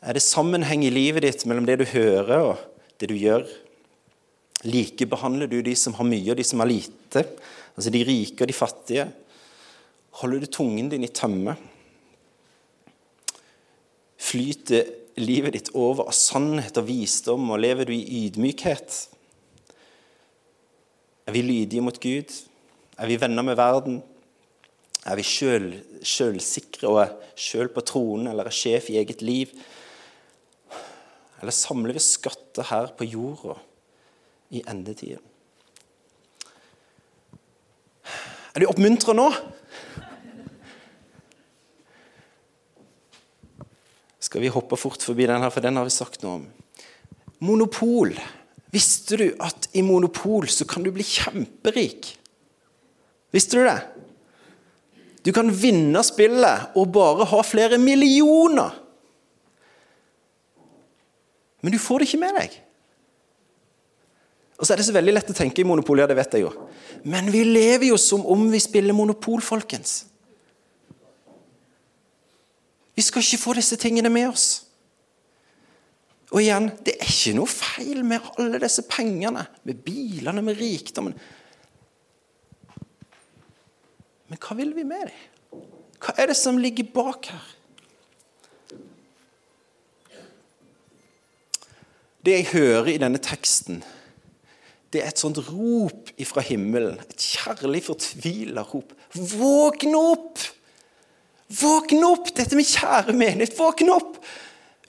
Er 0.00 0.16
det 0.16 0.24
sammenheng 0.24 0.82
i 0.86 0.90
livet 0.90 1.22
ditt 1.26 1.44
mellom 1.46 1.68
det 1.68 1.76
du 1.82 1.84
hører 1.92 2.46
og 2.48 2.62
det 2.98 3.10
du 3.12 3.14
gjør? 3.14 3.44
Likebehandler 4.66 5.48
du 5.52 5.60
de 5.64 5.76
som 5.78 5.94
har 5.96 6.08
mye, 6.08 6.32
og 6.32 6.40
de 6.40 6.44
som 6.44 6.60
har 6.64 6.68
lite? 6.68 7.22
Altså 7.80 7.94
de 7.94 8.02
rike 8.04 8.44
og 8.44 8.50
de 8.50 8.52
fattige? 8.52 9.06
Holder 10.20 10.42
du 10.42 10.50
tungen 10.52 10.90
din 10.92 11.06
i 11.06 11.08
tømme? 11.08 11.54
Flyter 14.20 14.90
livet 15.16 15.54
ditt 15.56 15.70
over 15.72 16.10
av 16.10 16.12
sannhet 16.12 16.76
og 16.76 16.84
visdom, 16.90 17.46
og 17.48 17.62
lever 17.64 17.88
du 17.88 17.94
i 17.94 18.26
ydmykhet? 18.26 18.98
Er 21.24 21.32
vi 21.32 21.44
lydige 21.46 21.86
mot 21.86 21.96
Gud? 22.04 22.36
Er 23.00 23.08
vi 23.08 23.16
venner 23.22 23.48
med 23.48 23.56
verden? 23.56 24.02
Er 25.08 25.16
vi 25.16 25.24
sjølsikre 25.24 26.92
og 26.92 27.00
er 27.06 27.16
sjøl 27.32 27.72
på 27.72 27.86
tronen 27.88 28.28
eller 28.28 28.52
er 28.52 28.58
sjef 28.60 28.92
i 28.92 29.00
eget 29.00 29.24
liv? 29.24 29.56
Eller 31.40 31.56
samler 31.56 31.96
vi 31.96 32.04
skatter 32.04 32.68
her 32.74 32.92
på 32.92 33.08
jorda 33.08 33.56
i 34.52 34.60
endetiden? 34.68 35.29
Er 38.54 38.62
du 38.62 38.70
oppmuntra 38.70 39.14
nå? 39.14 39.28
Skal 44.20 44.42
vi 44.42 44.50
hoppe 44.52 44.78
fort 44.78 45.02
forbi 45.02 45.26
den 45.30 45.42
her, 45.42 45.52
for 45.54 45.64
den 45.64 45.78
har 45.78 45.86
vi 45.86 45.94
sagt 45.94 46.24
noe 46.24 46.40
om. 46.40 46.48
Monopol. 47.46 48.12
Visste 48.70 49.18
du 49.18 49.26
at 49.42 49.70
i 49.74 49.82
monopol 49.82 50.46
så 50.50 50.66
kan 50.68 50.84
du 50.84 50.92
bli 50.94 51.06
kjemperik? 51.06 52.12
Visste 53.34 53.58
du 53.58 53.66
det? 53.66 53.78
Du 55.26 55.32
kan 55.36 55.50
vinne 55.52 56.02
spillet 56.06 56.76
og 56.78 56.92
bare 56.94 57.26
ha 57.30 57.42
flere 57.44 57.78
millioner. 57.80 58.76
Men 61.60 61.74
du 61.74 61.78
får 61.82 62.00
det 62.00 62.08
ikke 62.08 62.22
med 62.22 62.38
deg. 62.40 62.54
Og 64.60 64.66
så 64.66 64.74
er 64.74 64.80
det 64.80 64.84
så 64.90 64.92
veldig 64.92 65.14
lett 65.16 65.30
å 65.32 65.36
tenke 65.36 65.62
i 65.62 65.64
monopol, 65.64 66.02
ja, 66.02 66.06
det 66.08 66.18
vet 66.18 66.36
jeg 66.36 66.44
jo. 66.44 66.50
Men 67.08 67.30
vi 67.32 67.46
lever 67.48 67.88
jo 67.88 67.96
som 68.00 68.26
om 68.28 68.42
vi 68.52 68.60
spiller 68.60 68.92
monopol, 68.96 69.40
folkens. 69.40 70.02
Vi 72.92 73.04
skal 73.06 73.24
ikke 73.24 73.40
få 73.40 73.54
disse 73.56 73.78
tingene 73.80 74.12
med 74.12 74.28
oss. 74.28 74.48
Og 76.30 76.42
igjen, 76.44 76.68
det 76.84 76.98
er 77.00 77.08
ikke 77.08 77.32
noe 77.38 77.48
feil 77.50 78.02
med 78.06 78.26
alle 78.38 78.60
disse 78.60 78.84
pengene, 78.86 79.46
med 79.64 79.80
bilene, 79.86 80.42
med 80.44 80.60
rikdommen. 80.60 81.16
Men 84.28 84.42
hva 84.44 84.58
vil 84.60 84.74
vi 84.76 84.84
med 84.86 85.08
dem? 85.08 85.64
Hva 86.00 86.14
er 86.20 86.30
det 86.30 86.36
som 86.38 86.60
ligger 86.60 86.86
bak 86.92 87.32
her? 87.32 87.48
Det 92.20 92.36
jeg 92.36 92.50
hører 92.52 92.92
i 92.92 93.00
denne 93.00 93.18
teksten, 93.24 93.80
det 94.90 95.04
er 95.04 95.12
et 95.12 95.22
sånt 95.22 95.38
rop 95.46 96.10
ifra 96.18 96.42
himmelen. 96.42 96.98
Et 97.04 97.26
kjærlig, 97.30 97.84
fortvila 97.86 98.64
rop. 98.72 98.90
Våkn 99.14 99.94
opp! 99.94 100.42
Våkn 101.60 102.02
opp! 102.06 102.32
Dette 102.34 102.58
med 102.58 102.66
kjære 102.66 103.14
menighet, 103.14 103.54
våkn 103.58 103.92
opp! 103.94 104.18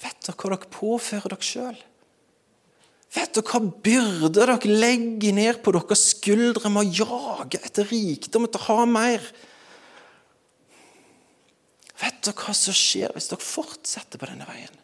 Vet 0.01 0.17
dere 0.25 0.37
hva 0.37 0.55
dere 0.55 0.73
påfører 0.73 1.35
dere 1.35 1.45
sjøl? 1.45 1.77
Vet 3.13 3.35
dere 3.37 3.45
hva 3.45 3.61
byrder 3.85 4.53
dere 4.55 4.73
legger 4.81 5.37
ned 5.37 5.61
på 5.61 5.75
deres 5.75 6.07
skuldre 6.15 6.73
med 6.73 6.87
å 6.87 7.01
jage 7.03 7.61
etter 7.61 7.89
rikdom, 7.91 8.49
etter 8.49 8.63
å 8.63 8.69
ha 8.71 8.89
mer? 8.89 9.31
Vet 12.01 12.23
dere 12.25 12.37
hva 12.41 12.57
som 12.57 12.73
skjer 12.73 13.13
hvis 13.13 13.29
dere 13.29 13.51
fortsetter 13.51 14.17
på 14.17 14.31
denne 14.31 14.49
veien? 14.49 14.80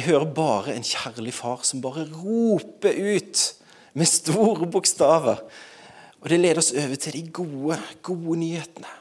Jeg 0.00 0.14
hører 0.14 0.30
bare 0.32 0.72
en 0.72 0.84
kjærlig 0.86 1.34
far 1.36 1.60
som 1.68 1.82
bare 1.84 2.06
roper 2.08 2.94
ut 2.96 3.40
med 3.92 4.08
store 4.08 4.64
bokstaver. 4.72 5.42
Og 6.22 6.28
det 6.32 6.38
leder 6.40 6.60
oss 6.62 6.70
over 6.72 6.96
til 6.96 7.18
de 7.18 7.20
gode, 7.36 7.76
gode 8.00 8.36
nyhetene. 8.40 8.94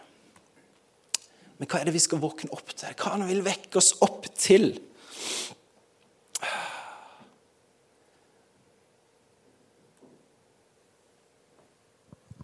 Men 1.56 1.70
hva 1.72 1.80
er 1.80 1.88
det 1.88 1.94
vi 1.96 2.02
skal 2.04 2.20
våkne 2.20 2.52
opp 2.52 2.74
til? 2.76 2.92
Hva 3.00 3.14
han 3.14 3.24
vil 3.30 3.40
vekke 3.46 3.80
oss 3.80 3.94
opp 4.04 4.28
til? 4.36 4.74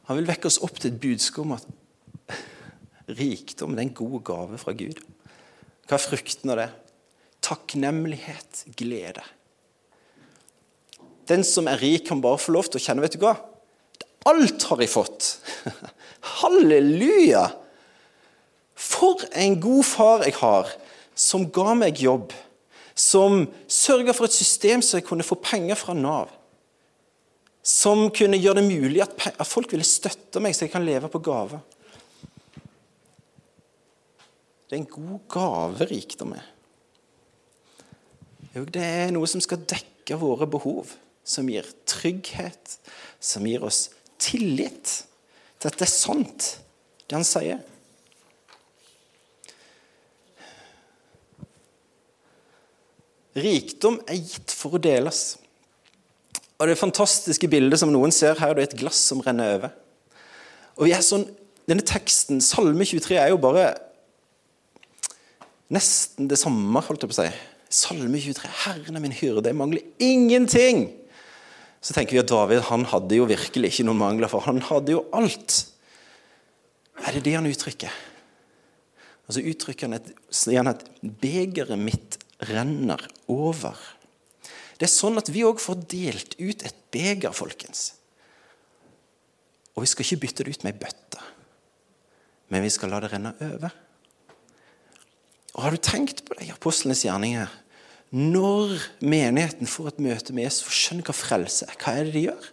Han 0.08 0.22
vil 0.22 0.32
vekke 0.32 0.48
oss 0.48 0.62
opp 0.64 0.80
til 0.80 0.94
et 0.94 1.04
budskap 1.04 1.44
om 1.44 1.58
at 1.60 1.68
rikdom 3.20 3.76
er 3.76 3.84
en 3.84 3.94
god 4.00 4.18
gave 4.32 4.64
fra 4.64 4.80
Gud. 4.80 5.04
Hva 5.90 6.00
er 6.00 6.08
frukten 6.08 6.56
av 6.56 6.64
det? 6.64 6.72
Takknemlighet, 7.46 8.64
glede. 8.78 9.24
Den 11.30 11.44
som 11.46 11.70
er 11.70 11.82
rik, 11.82 12.08
kan 12.08 12.22
bare 12.22 12.42
få 12.42 12.54
lov 12.56 12.70
til 12.70 12.80
å 12.80 12.86
kjenne 12.86 13.04
vet 13.06 13.18
du 13.18 13.22
hva? 13.24 13.36
Alt 14.26 14.66
har 14.70 14.82
jeg 14.82 14.90
fått. 14.90 15.28
Halleluja! 16.40 17.46
For 18.76 19.22
en 19.38 19.60
god 19.62 19.86
far 19.88 20.26
jeg 20.26 20.36
har, 20.40 20.72
som 21.16 21.46
ga 21.54 21.76
meg 21.78 22.02
jobb. 22.02 22.34
Som 22.96 23.46
sørga 23.70 24.16
for 24.16 24.28
et 24.28 24.36
system 24.36 24.82
så 24.84 25.00
jeg 25.00 25.08
kunne 25.08 25.26
få 25.26 25.38
penger 25.44 25.78
fra 25.80 25.96
Nav. 25.98 26.32
Som 27.66 28.08
kunne 28.14 28.40
gjøre 28.40 28.62
det 28.62 28.68
mulig 28.68 29.02
at, 29.06 29.16
at 29.34 29.48
folk 29.50 29.72
ville 29.74 29.86
støtte 29.86 30.42
meg, 30.44 30.54
så 30.54 30.66
jeg 30.66 30.74
kan 30.74 30.86
leve 30.86 31.10
på 31.12 31.22
gaver. 31.26 31.62
Det 34.66 34.74
er 34.74 34.82
en 34.82 34.90
god 34.90 35.24
gave 35.30 35.90
rikdom 35.90 36.34
er. 38.56 38.66
Det 38.72 38.84
er 38.84 39.14
noe 39.16 39.28
som 39.30 39.44
skal 39.44 39.64
dekke 39.68 40.18
våre 40.20 40.48
behov. 40.50 40.96
Som 41.26 41.50
gir 41.50 41.66
trygghet, 41.90 42.78
som 43.20 43.46
gir 43.50 43.64
oss 43.66 43.90
tillit 44.22 44.92
til 45.60 45.72
at 45.72 45.80
det 45.80 45.88
er 45.88 45.92
sant, 45.92 46.50
det 47.10 47.18
han 47.18 47.26
sier. 47.26 47.64
Rikdom 53.36 53.98
er 54.08 54.22
gitt 54.22 54.54
for 54.56 54.78
å 54.78 54.82
deles. 54.82 55.36
Og 56.56 56.70
Det 56.70 56.78
fantastiske 56.80 57.50
bildet 57.52 57.82
som 57.82 57.92
noen 57.92 58.14
ser 58.16 58.38
her, 58.40 58.54
det 58.56 58.64
er 58.64 58.70
et 58.70 58.80
glass 58.80 59.02
som 59.10 59.20
renner 59.26 59.58
over. 59.58 59.74
Og 60.78 60.88
vi 60.88 60.96
er 60.96 61.04
sånn, 61.04 61.28
Denne 61.66 61.82
teksten, 61.82 62.38
Salme 62.46 62.86
23, 62.86 63.16
er 63.18 63.32
jo 63.32 63.40
bare 63.42 63.72
nesten 65.74 66.28
det 66.30 66.38
samme, 66.38 66.78
holdt 66.86 67.02
jeg 67.02 67.10
på 67.10 67.16
å 67.16 67.24
si. 67.24 67.55
Salme 67.70 68.20
23. 68.20 68.50
'Herren 68.66 68.96
er 68.96 69.04
min 69.04 69.16
hyrde, 69.16 69.50
jeg 69.50 69.56
mangler 69.56 69.82
ingenting.' 70.00 70.92
Så 71.82 71.94
tenker 71.94 72.16
vi 72.16 72.24
at 72.24 72.30
David 72.30 72.64
han 72.66 72.86
hadde 72.90 73.18
jo 73.18 73.28
virkelig 73.30 73.70
ikke 73.70 73.86
noen 73.86 74.00
mangler, 74.02 74.30
for 74.30 74.42
han 74.48 74.58
hadde 74.58 74.96
jo 74.96 75.04
alt. 75.14 75.68
Er 77.06 77.14
det 77.14 77.26
det 77.28 77.36
han 77.38 77.46
uttrykker? 77.46 77.94
Og 79.28 79.36
så 79.36 79.44
uttrykker 79.46 79.86
han 79.86 80.00
et, 80.00 80.10
sier 80.34 80.66
at 80.66 80.82
'begeret 81.02 81.78
mitt 81.78 82.18
renner 82.50 83.02
over'. 83.30 83.78
Det 84.80 84.90
er 84.90 84.92
sånn 84.92 85.18
at 85.18 85.30
vi 85.32 85.46
òg 85.48 85.62
får 85.62 85.86
delt 85.88 86.36
ut 86.40 86.66
et 86.66 86.76
beger, 86.92 87.32
folkens. 87.32 87.94
Og 89.76 89.84
vi 89.84 89.92
skal 89.92 90.06
ikke 90.06 90.22
bytte 90.26 90.44
det 90.44 90.56
ut 90.56 90.66
med 90.66 90.74
ei 90.74 90.82
bøtte, 90.84 91.22
men 92.50 92.64
vi 92.64 92.70
skal 92.70 92.92
la 92.92 93.00
det 93.04 93.12
renne 93.12 93.34
over. 93.42 93.72
Og 95.56 95.64
Har 95.64 95.72
du 95.72 95.80
tenkt 95.80 96.26
på 96.28 96.36
det 96.38 96.50
i 96.50 96.54
apostlenes 96.54 97.06
gjerninger? 97.06 97.52
Når 98.16 98.76
menigheten 99.04 99.68
får 99.68 99.94
et 99.94 100.04
møte 100.04 100.36
med 100.36 100.46
Jesus, 100.46 100.66
for 100.68 100.76
å 100.76 100.80
skjønne 100.82 101.06
hva 101.08 101.16
frelse 101.16 101.68
er, 101.68 101.78
hva 101.80 101.96
er 101.96 102.08
det 102.08 102.16
de 102.16 102.26
gjør? 102.28 102.50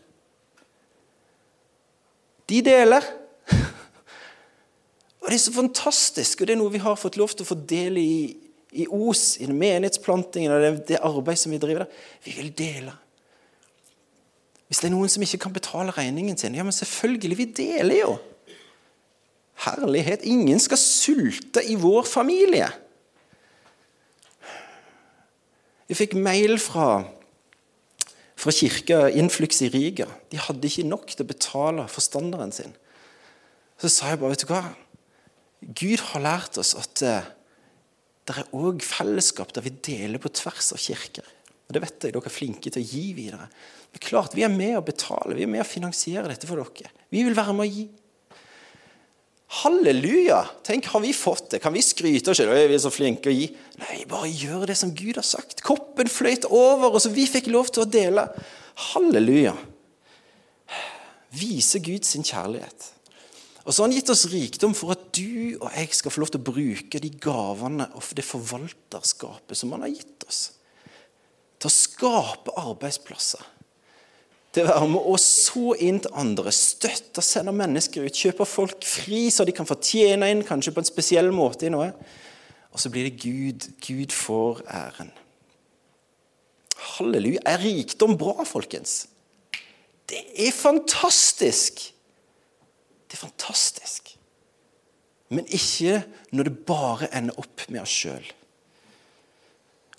De 2.53 2.63
deler. 2.67 3.11
Og 5.23 5.29
Det 5.31 5.37
er 5.37 5.43
så 5.45 5.55
fantastisk, 5.55 6.41
og 6.41 6.49
det 6.49 6.57
er 6.57 6.59
noe 6.63 6.73
vi 6.73 6.83
har 6.83 6.99
fått 6.99 7.19
lov 7.21 7.35
til 7.35 7.45
å 7.45 7.53
få 7.53 7.59
del 7.69 8.01
i 8.01 8.13
i 8.73 8.87
Os, 8.89 9.37
i 9.41 9.47
menighetsplantingen 9.47 10.53
og 10.53 10.63
det, 10.65 10.73
det 10.89 11.01
arbeidet 11.05 11.43
som 11.43 11.53
vi 11.53 11.61
driver 11.61 11.85
der. 11.85 12.05
Vi 12.25 12.37
vil 12.39 12.53
dele. 12.57 12.95
Hvis 14.69 14.81
det 14.81 14.89
er 14.89 14.95
noen 14.95 15.13
som 15.13 15.25
ikke 15.25 15.43
kan 15.45 15.53
betale 15.53 15.93
regningen 15.93 16.39
sin, 16.41 16.57
ja, 16.57 16.65
men 16.65 16.73
selvfølgelig, 16.73 17.37
vi 17.37 17.49
deler 17.59 17.99
jo. 17.99 18.15
Herlighet. 19.67 20.25
Ingen 20.25 20.61
skal 20.63 20.81
sulte 20.81 21.61
i 21.69 21.77
vår 21.77 22.09
familie. 22.09 22.71
Jeg 25.93 25.99
fikk 25.99 26.15
mail 26.17 26.57
fra, 26.57 27.03
fra 28.41 28.53
kirka 28.57 29.03
Influx 29.13 29.59
i 29.61 29.69
Riga. 29.69 30.07
De 30.33 30.39
hadde 30.41 30.65
ikke 30.65 30.87
nok 30.89 31.11
til 31.11 31.27
å 31.27 31.29
betale 31.29 31.85
forstanderen 31.93 32.55
sin. 32.57 32.73
Så 33.77 33.91
sa 33.93 34.09
jeg 34.09 34.23
bare, 34.23 34.33
vet 34.33 34.47
du 34.47 34.49
hva? 34.49 34.63
Gud 35.83 36.01
har 36.09 36.25
lært 36.25 36.57
oss 36.63 36.73
at 36.81 37.03
eh, 37.05 37.29
det 38.25 38.39
er 38.41 38.57
òg 38.57 38.81
fellesskap 38.87 39.53
der 39.53 39.67
vi 39.67 39.75
deler 39.85 40.23
på 40.23 40.33
tvers 40.33 40.73
av 40.73 40.81
kirker. 40.81 41.29
Og 41.69 41.77
det 41.77 41.85
vet 41.85 42.09
jeg, 42.09 42.17
dere 42.17 42.25
er 42.31 42.39
flinke 42.39 42.73
til 42.73 42.81
å 42.81 42.89
gi 42.89 43.05
videre. 43.19 43.51
Men 43.93 44.05
klart, 44.09 44.33
vi 44.39 44.47
er 44.49 44.55
med 44.55 44.79
å 44.79 44.87
betale, 44.87 45.37
vi 45.37 45.45
er 45.45 45.53
med 45.53 45.61
å 45.61 45.69
finansiere 45.69 46.25
dette 46.33 46.49
for 46.49 46.63
dere. 46.63 46.89
Vi 47.13 47.21
vil 47.27 47.37
være 47.37 47.59
med 47.59 47.69
å 47.69 47.69
gi. 47.69 47.85
Halleluja! 49.53 50.47
Tenk, 50.65 50.87
har 50.95 51.03
vi 51.05 51.13
fått 51.13 51.51
det? 51.53 51.59
Kan 51.61 51.75
vi 51.77 51.83
skryte 51.85 52.33
oss 52.33 52.41
selv? 52.41 52.55
Vi 52.71 52.79
så 52.81 52.93
flinke 52.93 53.29
å 53.29 53.35
gi. 53.35 53.51
Nei, 53.83 53.99
bare 54.09 54.31
gjør 54.31 54.65
det 54.71 54.79
som 54.81 54.95
Gud 54.97 55.19
har 55.21 55.27
sagt. 55.29 55.61
Koppen 55.67 56.09
fløyt 56.09 56.47
over, 56.49 56.89
og 56.89 57.03
så 57.05 57.13
vi 57.13 57.27
fikk 57.29 57.51
lov 57.53 57.69
til 57.69 57.85
å 57.85 57.91
dele. 57.99 58.25
Halleluja. 58.93 59.53
Vise 61.37 61.83
Gud 61.85 62.09
sin 62.09 62.25
kjærlighet. 62.25 62.89
Og 63.63 63.71
så 63.71 63.83
har 63.83 63.91
han 63.91 63.95
gitt 63.95 64.11
oss 64.11 64.25
rikdom 64.33 64.73
for 64.75 64.97
at 64.97 65.05
du 65.15 65.59
og 65.61 65.69
jeg 65.71 65.93
skal 65.95 66.15
få 66.15 66.25
lov 66.25 66.33
til 66.33 66.41
å 66.41 66.49
bruke 66.49 67.03
de 67.03 67.13
gavene 67.23 67.87
og 67.93 68.09
det 68.17 68.25
forvalterskapet 68.27 69.59
som 69.59 69.77
han 69.77 69.85
har 69.85 69.93
gitt 69.93 70.27
oss. 70.27 70.41
Til 71.61 71.69
å 71.69 71.77
skape 71.77 72.57
arbeidsplasser. 72.59 73.45
Til 74.53 74.67
å 74.67 74.69
være 74.69 74.89
med 74.93 75.07
å 75.09 75.15
så 75.21 75.73
inn 75.81 76.03
til 76.05 76.13
andre, 76.21 76.53
støtte, 76.53 77.25
sende 77.25 77.55
mennesker 77.57 78.05
ut, 78.05 78.19
kjøpe 78.19 78.45
folk 78.49 78.85
fri 78.85 79.25
så 79.33 79.47
de 79.49 79.55
kan 79.57 79.69
få 79.69 79.79
tjene 79.81 80.29
inn, 80.29 80.45
kanskje 80.45 80.75
på 80.77 80.83
en 80.83 80.89
spesiell 80.89 81.33
måte 81.33 81.69
i 81.69 81.73
noe. 81.73 81.89
Og 82.73 82.81
så 82.81 82.93
blir 82.93 83.09
det 83.09 83.21
Gud. 83.21 83.69
Gud 83.85 84.13
får 84.13 84.63
æren. 84.69 85.13
Halleluja. 86.93 87.41
Er 87.49 87.65
rikdom 87.65 88.17
bra, 88.21 88.45
folkens? 88.49 89.07
Det 90.09 90.21
er 90.37 90.53
fantastisk! 90.53 91.89
Det 93.09 93.19
er 93.19 93.27
fantastisk. 93.27 94.15
Men 95.33 95.49
ikke 95.49 96.03
når 96.33 96.49
det 96.49 96.59
bare 96.69 97.09
ender 97.17 97.41
opp 97.41 97.65
med 97.69 97.83
oss 97.85 97.93
sjøl. 97.93 98.25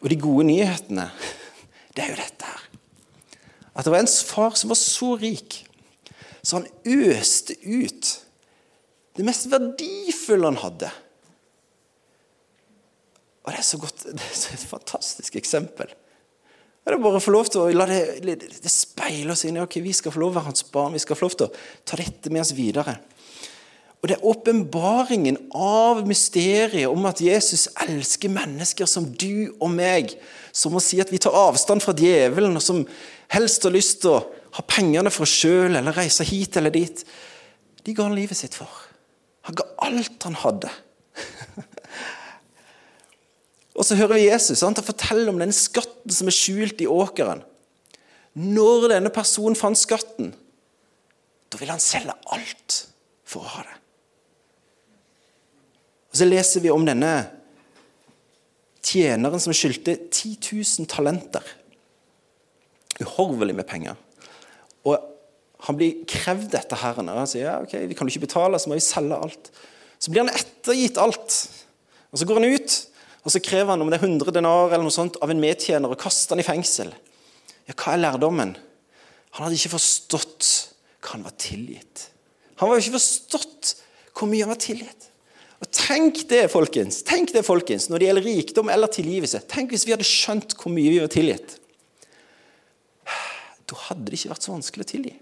Og 0.02 0.10
de 0.12 0.18
gode 0.20 0.46
nyhetene, 0.50 1.08
det 1.96 2.06
er 2.06 2.14
jo 2.14 2.22
dette 2.22 2.50
her. 2.50 2.63
At 3.74 3.86
det 3.86 3.94
var 3.94 4.04
en 4.04 4.08
far 4.08 4.58
som 4.60 4.70
var 4.70 4.80
så 4.80 5.16
rik, 5.18 5.64
så 6.44 6.60
han 6.60 6.68
øste 6.86 7.56
ut 7.64 8.12
det 9.18 9.26
mest 9.26 9.50
verdifulle 9.52 10.50
han 10.50 10.62
hadde. 10.62 10.90
Og 13.44 13.52
det 13.52 13.60
er 13.60 13.68
så 13.68 13.80
godt, 13.82 14.06
det 14.18 14.24
er 14.24 14.56
et 14.56 14.70
fantastisk 14.70 15.38
eksempel. 15.40 15.92
Det 16.84 16.92
er 16.92 17.00
bare 17.00 17.20
å 17.20 17.24
få 17.24 17.32
lov 17.32 17.48
til 17.48 17.62
å 17.64 17.70
la 17.72 17.86
det, 17.88 18.36
det 18.36 18.72
speile 18.72 19.32
oss 19.32 19.46
inn 19.48 19.56
i 19.56 19.64
ok, 19.64 19.78
vi 19.86 19.94
skal 19.96 20.12
få 20.12 20.20
lov 20.20 20.34
til 20.34 20.36
å 20.36 20.40
være 20.42 20.50
hans 20.50 20.66
barn. 20.74 20.96
Vi 20.98 21.04
skal 21.04 21.16
få 21.16 21.30
lov 21.30 21.38
til 21.40 21.48
å 21.48 21.54
ta 21.88 22.00
dette 22.00 22.32
med 22.34 22.44
oss 22.44 22.52
videre. 22.58 22.98
Og 24.04 24.10
Det 24.10 24.18
er 24.18 24.26
åpenbaringen 24.28 25.38
av 25.56 26.02
mysteriet 26.04 26.92
om 26.92 27.06
at 27.08 27.22
Jesus 27.24 27.70
elsker 27.86 28.28
mennesker 28.28 28.84
som 28.90 29.06
du 29.08 29.54
og 29.64 29.70
meg, 29.72 30.18
som 30.52 30.76
å 30.76 30.82
si 30.84 31.00
at 31.00 31.12
vi 31.14 31.22
tar 31.24 31.32
avstand 31.40 31.80
fra 31.86 31.96
djevelen, 31.96 32.58
og 32.60 32.66
som 32.66 32.82
helst 33.32 33.64
har 33.64 33.72
lyst 33.72 34.02
til 34.04 34.18
å 34.18 34.26
ha 34.58 34.66
pengene 34.68 35.08
for 35.08 35.24
oss 35.24 35.32
sjøl 35.32 35.80
eller 35.80 35.96
reise 35.96 36.28
hit 36.28 36.60
eller 36.60 36.74
dit. 36.76 37.00
De 37.88 37.96
ga 37.96 38.04
han 38.10 38.18
livet 38.18 38.36
sitt 38.36 38.58
for. 38.60 38.68
Han 39.48 39.56
ga 39.56 39.70
alt 39.88 40.28
han 40.28 40.36
hadde. 40.42 40.72
Og 43.80 43.88
så 43.88 43.96
hører 43.98 44.20
vi 44.20 44.28
Jesus 44.28 44.62
han 44.68 44.76
fortelle 44.78 45.32
om 45.32 45.40
den 45.42 45.56
skatten 45.56 46.14
som 46.14 46.28
er 46.30 46.36
skjult 46.36 46.84
i 46.84 46.90
åkeren. 46.92 47.42
Når 48.36 48.90
denne 48.92 49.14
personen 49.14 49.58
fant 49.58 49.80
skatten, 49.80 50.34
da 51.48 51.62
ville 51.62 51.74
han 51.74 51.84
selge 51.84 52.16
alt 52.36 52.78
for 53.26 53.48
å 53.48 53.54
ha 53.56 53.66
det. 53.66 53.80
Og 56.14 56.20
Så 56.20 56.28
leser 56.30 56.62
vi 56.62 56.72
om 56.72 56.86
denne 56.86 57.12
tjeneren 58.84 59.42
som 59.42 59.56
skyldte 59.56 59.98
10 60.12 60.38
000 60.54 60.90
talenter. 60.92 61.44
Uhorvelig 63.02 63.58
med 63.58 63.68
penger. 63.68 63.98
Og 64.86 65.00
han 65.66 65.80
blir 65.80 66.04
krevd 66.08 66.52
dette 66.54 66.78
her. 66.78 67.00
Og 67.02 67.10
han 67.10 67.30
sier 67.30 67.48
ja, 67.48 67.60
ok, 67.64 67.78
vi 67.90 67.98
kan 67.98 68.08
jo 68.08 68.14
ikke 68.14 68.28
betale, 68.28 68.60
så 68.60 68.70
må 68.70 68.78
vi 68.78 68.86
selge 68.86 69.18
alt. 69.18 69.54
Så 69.98 70.12
blir 70.12 70.26
han 70.26 70.36
ettergitt 70.36 71.00
alt. 71.02 71.38
Og 72.14 72.22
Så 72.22 72.30
går 72.30 72.42
han 72.42 72.52
ut 72.54 72.80
og 73.24 73.32
så 73.32 73.40
krever 73.44 73.72
han 73.72 73.84
om 73.84 73.92
det 73.92 74.02
er 74.02 74.06
100 74.06 74.36
denar 74.36 74.74
eller 74.74 74.84
noe 74.84 74.94
sånt 74.94 75.18
av 75.24 75.32
en 75.32 75.40
medtjener 75.40 75.92
og 75.92 76.00
kaster 76.00 76.36
han 76.36 76.44
i 76.44 76.48
fengsel. 76.48 76.92
Ja, 77.70 77.76
Hva 77.76 77.94
er 77.94 78.04
lærdommen? 78.04 78.52
Han 79.34 79.46
hadde 79.46 79.56
ikke 79.56 79.78
forstått 79.78 80.50
hva 81.04 81.16
han 81.16 81.24
var 81.26 81.36
tilgitt. 81.40 82.10
Han 82.60 82.70
var 82.70 82.78
jo 82.78 82.84
ikke 82.84 82.98
forstått 82.98 83.74
hvor 84.14 84.30
mye 84.30 84.44
han 84.44 84.52
var 84.52 84.62
tilgitt. 84.62 85.08
Og 85.64 85.70
Tenk 85.72 86.26
det, 86.30 86.46
folkens, 86.52 87.02
tenk 87.08 87.32
det, 87.36 87.46
folkens, 87.48 87.88
når 87.90 88.02
det 88.02 88.08
gjelder 88.10 88.28
rikdom 88.28 88.72
eller 88.74 88.92
tilgivelse. 88.92 89.44
Tenk 89.52 89.72
hvis 89.74 89.86
vi 89.88 89.96
hadde 89.96 90.08
skjønt 90.08 90.56
hvor 90.60 90.74
mye 90.74 90.92
vi 90.92 91.02
var 91.02 91.12
tilgitt. 91.12 91.58
Da 93.64 93.78
hadde 93.88 94.10
det 94.10 94.20
ikke 94.20 94.34
vært 94.34 94.46
så 94.46 94.54
vanskelig 94.54 94.86
å 94.86 94.92
tilgi. 94.92 95.14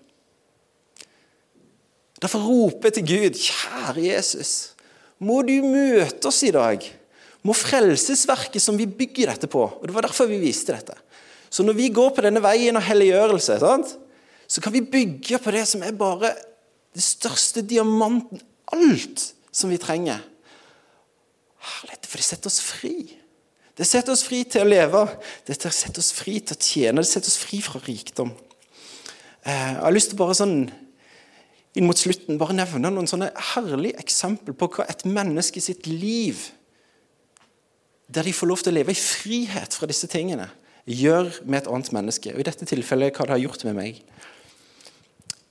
Derfor 2.22 2.46
roper 2.46 2.90
jeg 2.90 2.98
til 2.98 3.08
Gud, 3.10 3.38
kjære 3.38 4.08
Jesus, 4.08 4.56
må 5.22 5.40
du 5.46 5.54
møte 5.66 6.30
oss 6.30 6.42
i 6.46 6.52
dag 6.54 6.84
må 7.48 7.56
frelsesverket 7.58 8.62
som 8.62 8.78
vi 8.78 8.86
bygger 8.86 9.32
dette 9.34 9.50
på 9.50 9.64
og 9.66 9.86
Det 9.86 9.96
var 9.96 10.06
derfor 10.06 10.30
vi 10.30 10.42
viste 10.42 10.76
dette. 10.76 10.98
Så 11.50 11.66
når 11.66 11.78
vi 11.78 11.90
går 11.94 12.14
på 12.16 12.24
denne 12.24 12.42
veien 12.44 12.78
av 12.80 12.86
helliggjørelse, 12.86 13.58
sant, 13.60 13.96
så 14.48 14.62
kan 14.64 14.74
vi 14.74 14.84
bygge 14.86 15.40
på 15.42 15.52
det 15.52 15.66
som 15.68 15.84
er 15.84 15.98
bare 15.98 16.32
det 16.96 17.04
største 17.04 17.64
diamanten. 17.66 18.40
Alt 18.72 19.34
som 19.52 19.72
vi 19.72 19.80
trenger. 19.82 20.22
Herlighet, 21.62 22.08
for 22.10 22.22
det 22.22 22.28
setter 22.28 22.50
oss 22.50 22.62
fri. 22.66 22.96
Det 23.78 23.88
setter 23.88 24.14
oss 24.14 24.24
fri 24.28 24.44
til 24.50 24.66
å 24.66 24.70
leve. 24.70 25.04
Det 25.48 25.58
setter 25.62 26.02
oss 26.02 26.12
fri 26.16 26.40
til 26.40 26.58
å 26.58 26.62
tjene. 26.62 27.04
Det 27.04 27.10
setter 27.12 27.32
oss 27.32 27.40
fri 27.42 27.62
fra 27.66 27.82
rikdom. 27.86 28.34
Eh, 29.46 29.52
jeg 29.52 29.84
har 29.84 29.96
lyst 29.96 30.12
til 30.14 30.20
bare 30.20 30.38
sånn 30.38 30.58
inn 31.78 31.88
mot 31.88 31.98
slutten 31.98 32.40
bare 32.40 32.56
nevne 32.58 32.92
noen 32.92 33.08
sånne 33.08 33.30
herlige 33.54 34.02
eksempler 34.02 34.58
på 34.60 34.68
hva 34.76 34.86
et 34.92 35.06
menneske 35.08 35.62
sitt 35.64 35.88
liv 35.88 36.50
der 38.12 38.28
de 38.28 38.34
får 38.36 38.50
lov 38.50 38.60
til 38.60 38.74
å 38.74 38.76
leve 38.76 38.92
i 38.92 39.00
frihet 39.00 39.78
fra 39.78 39.88
disse 39.88 40.10
tingene, 40.12 40.50
gjør 40.84 41.30
med 41.46 41.62
et 41.62 41.70
annet 41.72 41.94
menneske. 41.96 42.34
Og 42.34 42.42
I 42.44 42.48
dette 42.50 42.68
tilfellet 42.68 43.16
hva 43.16 43.30
det 43.30 43.38
har 43.38 43.44
gjort 43.46 43.64
med 43.70 43.78
meg. 43.78 44.02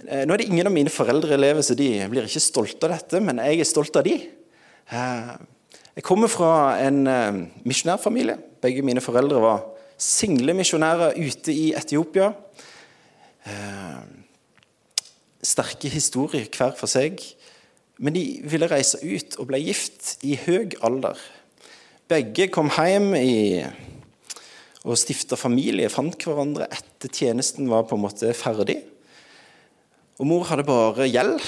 Eh, 0.05 0.27
nå 0.27 0.35
er 0.35 0.43
det 0.43 0.51
ingen 0.51 0.69
av 0.69 0.75
mine 0.75 0.93
foreldre 0.93 1.39
elever, 1.39 1.65
så 1.65 1.77
de 1.79 1.89
blir 2.13 2.29
ikke 2.29 2.43
stolte 2.45 2.85
av 2.85 2.99
dette, 2.99 3.23
men 3.25 3.41
jeg 3.41 3.63
er 3.63 3.71
stolt 3.71 3.97
av 3.97 4.05
de. 4.05 4.19
Eh, 6.01 6.03
jeg 6.03 6.07
kommer 6.09 6.29
fra 6.29 6.81
en 6.81 7.07
eh, 7.07 7.47
misjonærfamilie. 7.65 8.39
Begge 8.63 8.83
mine 8.83 9.01
foreldre 9.01 9.41
var 9.41 9.67
single 9.99 10.55
misjonærer 10.55 11.13
ute 11.13 11.53
i 11.53 11.75
Etiopia. 11.77 12.33
Sterke 15.43 15.89
historier 15.89 16.47
hver 16.49 16.73
for 16.77 16.89
seg. 16.89 17.21
Men 17.99 18.15
de 18.15 18.41
ville 18.45 18.69
reise 18.71 18.97
ut 19.03 19.37
og 19.39 19.49
ble 19.51 19.61
gift 19.61 20.17
i 20.25 20.39
høy 20.41 20.73
alder. 20.83 21.19
Begge 22.09 22.49
kom 22.49 22.71
hjem 22.73 23.15
i, 23.15 23.63
og 24.85 24.97
stifta 24.97 25.37
familie, 25.37 25.89
fant 25.93 26.17
hverandre 26.17 26.67
etter 26.73 27.13
tjenesten 27.13 27.69
var 27.69 27.85
på 27.85 27.97
en 27.97 28.05
måte 28.07 28.33
ferdig. 28.33 28.81
Og 30.19 30.27
Mor 30.27 30.49
hadde 30.49 30.65
bare 30.65 31.09
gjeld. 31.13 31.45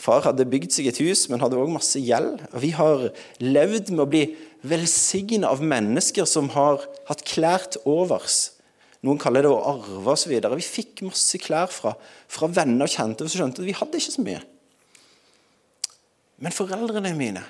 Far 0.00 0.24
hadde 0.24 0.48
bygd 0.48 0.72
seg 0.72 0.88
et 0.88 1.00
hus, 1.04 1.26
men 1.28 1.42
hadde 1.42 1.58
òg 1.60 1.68
masse 1.74 2.00
gjeld. 2.00 2.40
Og 2.54 2.62
Vi 2.62 2.70
har 2.76 3.10
levd 3.42 3.90
med 3.92 4.04
å 4.06 4.08
bli 4.08 4.22
velsigna 4.64 5.50
av 5.52 5.60
mennesker 5.64 6.28
som 6.28 6.48
har 6.54 6.80
hatt 7.08 7.24
klær 7.28 7.66
til 7.74 7.84
overs. 7.88 8.56
Noen 9.04 9.20
kaller 9.20 9.44
det 9.44 9.52
å 9.52 9.60
arve 9.64 10.12
osv. 10.12 10.32
Vi 10.32 10.64
fikk 10.64 11.04
masse 11.06 11.40
klær 11.40 11.68
fra, 11.72 11.94
fra 12.28 12.48
venner 12.52 12.88
og 12.88 12.92
kjente, 12.92 13.24
og 13.24 13.32
så 13.32 13.40
skjønte 13.40 13.62
at 13.62 13.68
vi 13.68 13.76
hadde 13.76 14.00
ikke 14.00 14.16
så 14.16 14.24
mye. 14.24 14.40
Men 16.40 16.56
foreldrene 16.56 17.12
mine 17.16 17.44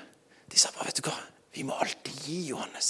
de 0.51 0.59
sa 0.59 0.71
bare 0.75 0.89
vet 0.89 0.99
du 0.99 1.05
hva, 1.07 1.15
vi 1.55 1.63
må 1.63 1.75
alltid 1.79 2.25
gi, 2.27 2.37
Johannes. 2.49 2.89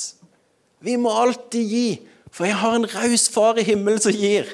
Vi 0.81 0.95
må 0.97 1.11
alltid 1.13 1.73
gi, 1.75 1.87
for 2.33 2.47
jeg 2.49 2.57
har 2.57 2.77
en 2.77 2.89
raus 2.89 3.27
far 3.29 3.59
i 3.61 3.65
himmelen 3.67 4.01
som 4.01 4.15
gir. 4.15 4.49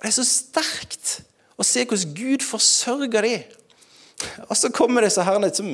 Det 0.00 0.08
er 0.08 0.16
så 0.16 0.26
sterkt 0.26 1.20
å 1.60 1.66
se 1.66 1.84
hvordan 1.84 2.14
Gud 2.16 2.46
forsørger 2.46 3.26
dem. 3.26 3.59
Og 4.48 4.56
så 4.58 4.70
kommer 4.74 5.06
disse 5.06 5.24
herrene 5.24 5.52
som, 5.54 5.72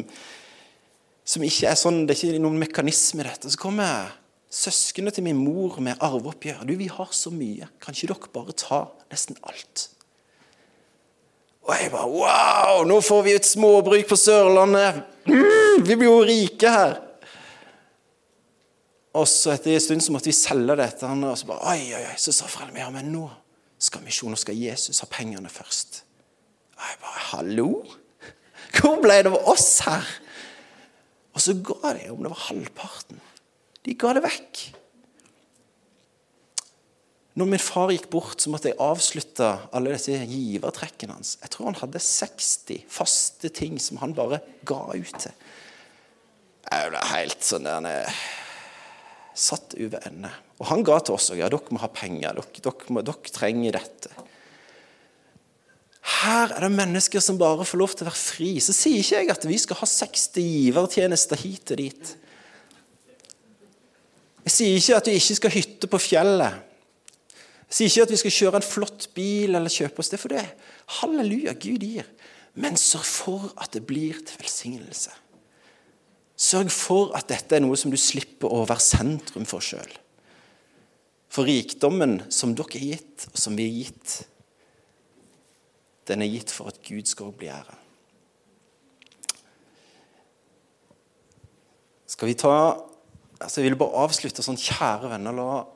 som 1.26 1.44
ikke 1.46 1.70
er 1.70 1.80
sånn, 1.80 2.04
det 2.06 2.16
er 2.16 2.22
ikke 2.30 2.44
noen 2.44 2.60
mekanisme 2.60 3.24
i 3.24 3.28
dette. 3.28 3.50
Så 3.52 3.60
kommer 3.60 4.12
søsknene 4.52 5.12
til 5.14 5.26
min 5.26 5.38
mor 5.40 5.80
med 5.84 6.00
arveoppgjør. 6.04 6.64
Du, 6.68 6.76
vi 6.78 6.88
har 6.92 7.12
så 7.14 7.32
mye. 7.34 7.68
Kan 7.82 7.96
ikke 7.96 8.12
dere 8.12 8.32
bare 8.34 8.56
ta 8.56 8.82
nesten 9.12 9.38
alt? 9.46 9.88
Og 11.66 11.74
jeg 11.74 11.90
bare 11.90 12.12
Wow! 12.12 12.84
Nå 12.86 13.00
får 13.02 13.24
vi 13.26 13.34
et 13.34 13.48
småbruk 13.48 14.06
på 14.08 14.18
Sørlandet. 14.18 15.02
Mm, 15.26 15.82
vi 15.82 15.96
blir 15.98 16.06
jo 16.06 16.22
rike 16.26 16.70
her. 16.70 17.00
Og 19.16 19.24
så 19.28 19.54
etter 19.54 19.74
en 19.74 19.82
stund 19.82 20.04
så 20.04 20.12
måtte 20.14 20.28
vi 20.28 20.36
selge 20.36 20.76
det 20.78 20.90
til 21.00 21.08
han, 21.08 21.24
Og 21.24 21.38
så 21.40 21.48
bare, 21.48 21.72
oi, 21.72 21.92
oi, 21.96 22.04
oi, 22.04 22.16
så 22.20 22.34
sa 22.36 22.48
foreldrene 22.50 22.84
ja, 22.84 22.90
men 22.92 23.08
nå 23.14 23.24
skal 23.80 24.04
misjonen, 24.04 24.38
skal 24.40 24.56
Jesus 24.56 25.02
ha 25.02 25.08
pengene 25.10 25.50
først. 25.52 26.02
Og 26.76 26.84
jeg 26.84 27.00
bare 27.02 27.24
Hallo? 27.32 27.70
Hvor 28.74 28.98
ble 29.02 29.20
det 29.22 29.32
av 29.32 29.52
oss 29.52 29.68
her? 29.86 30.08
Og 31.36 31.42
så 31.44 31.54
ga 31.60 31.94
de, 31.98 32.08
om 32.12 32.24
det 32.24 32.32
var 32.32 32.46
halvparten. 32.48 33.20
De 33.86 33.94
ga 33.98 34.14
det 34.16 34.24
vekk. 34.24 34.62
Når 37.36 37.48
min 37.50 37.60
far 37.60 37.92
gikk 37.92 38.08
bort, 38.08 38.40
så 38.40 38.48
måtte 38.48 38.70
jeg 38.70 38.80
avslutte 38.80 39.50
alle 39.76 39.92
disse 39.92 40.16
givertrekkene 40.16 41.18
hans. 41.18 41.34
Jeg 41.42 41.52
tror 41.52 41.68
han 41.68 41.78
hadde 41.82 42.00
60 42.00 42.86
faste 42.88 43.50
ting 43.52 43.76
som 43.82 44.00
han 44.00 44.16
bare 44.16 44.40
ga 44.68 44.80
ut 44.94 45.18
til. 45.20 45.34
Jeg 46.66 46.90
ble 46.90 47.02
helt 47.12 47.44
sånn 47.46 47.68
der 47.68 48.16
Satt 49.36 49.74
over 49.76 50.00
ende. 50.08 50.30
Og 50.56 50.70
han 50.70 50.80
ga 50.88 50.96
til 51.04 51.12
oss 51.18 51.28
òg. 51.28 51.42
Ja, 51.42 51.50
dere 51.52 51.74
må 51.76 51.82
ha 51.82 51.90
penger. 51.92 52.38
Dere, 52.38 52.62
dere, 52.64 52.86
må, 52.88 53.02
dere 53.04 53.32
trenger 53.36 53.76
dette. 53.76 54.12
Her 56.06 56.52
er 56.54 56.62
det 56.62 56.70
mennesker 56.70 57.22
som 57.22 57.38
bare 57.38 57.64
får 57.66 57.80
lov 57.80 57.94
til 57.96 58.06
å 58.06 58.10
være 58.10 58.20
fri. 58.20 58.52
Så 58.62 58.74
sier 58.76 59.00
ikke 59.00 59.18
jeg 59.18 59.32
at 59.32 59.48
vi 59.48 59.58
skal 59.58 59.80
ha 59.80 59.88
60 59.90 60.38
givertjenester 60.38 61.40
hit 61.42 61.74
og 61.74 61.80
dit. 61.82 62.12
Jeg 64.46 64.54
sier 64.54 64.78
ikke 64.78 65.00
at 65.00 65.10
vi 65.10 65.16
ikke 65.18 65.38
skal 65.40 65.54
hytte 65.56 65.90
på 65.90 66.02
fjellet. 66.04 66.62
Jeg 67.66 67.74
sier 67.74 67.90
ikke 67.90 68.06
at 68.06 68.14
vi 68.14 68.20
skal 68.22 68.36
kjøre 68.36 68.60
en 68.60 68.68
flott 68.68 69.08
bil 69.16 69.58
eller 69.58 69.72
kjøpe 69.72 69.98
oss 70.02 70.12
det, 70.12 70.20
for 70.22 70.30
det 70.30 70.44
halleluja, 71.00 71.56
Gud 71.58 71.82
gir. 71.82 72.06
Men 72.56 72.78
sørg 72.78 73.08
for 73.10 73.48
at 73.58 73.74
det 73.74 73.82
blir 73.88 74.20
til 74.22 74.38
velsignelse. 74.40 75.10
Sørg 76.36 76.70
for 76.70 77.16
at 77.18 77.26
dette 77.32 77.56
er 77.56 77.64
noe 77.64 77.76
som 77.80 77.90
du 77.90 77.98
slipper 77.98 78.52
å 78.52 78.62
være 78.68 78.84
sentrum 78.84 79.48
for 79.48 79.64
sjøl. 79.64 79.90
For 81.32 81.48
rikdommen 81.48 82.20
som 82.32 82.54
dere 82.56 82.78
er 82.78 82.88
gitt, 82.92 83.26
og 83.32 83.40
som 83.40 83.58
vi 83.58 83.66
er 83.66 83.78
gitt, 83.82 84.20
den 86.06 86.22
er 86.22 86.30
gitt 86.30 86.52
for 86.54 86.70
at 86.70 86.80
Gud 86.86 87.08
skal 87.10 87.32
bli 87.34 87.50
ære. 87.50 87.76
Skal 92.06 92.30
vi 92.30 92.36
ta 92.38 92.52
altså 93.36 93.60
Jeg 93.60 93.70
vil 93.70 93.78
bare 93.80 94.04
avslutte 94.06 94.40
sånn, 94.44 94.56
kjære 94.56 95.10
venner, 95.12 95.34
la 95.36 95.66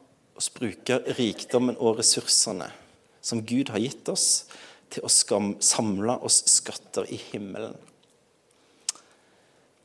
oss 0.40 0.48
bruke 0.54 1.02
rikdommen 1.18 1.76
og 1.76 1.98
ressursene 1.98 2.70
som 3.20 3.42
Gud 3.44 3.68
har 3.68 3.82
gitt 3.82 4.08
oss, 4.08 4.46
til 4.90 5.04
å 5.04 5.10
samle 5.62 6.16
oss 6.26 6.40
skatter 6.50 7.06
i 7.12 7.18
himmelen 7.30 7.76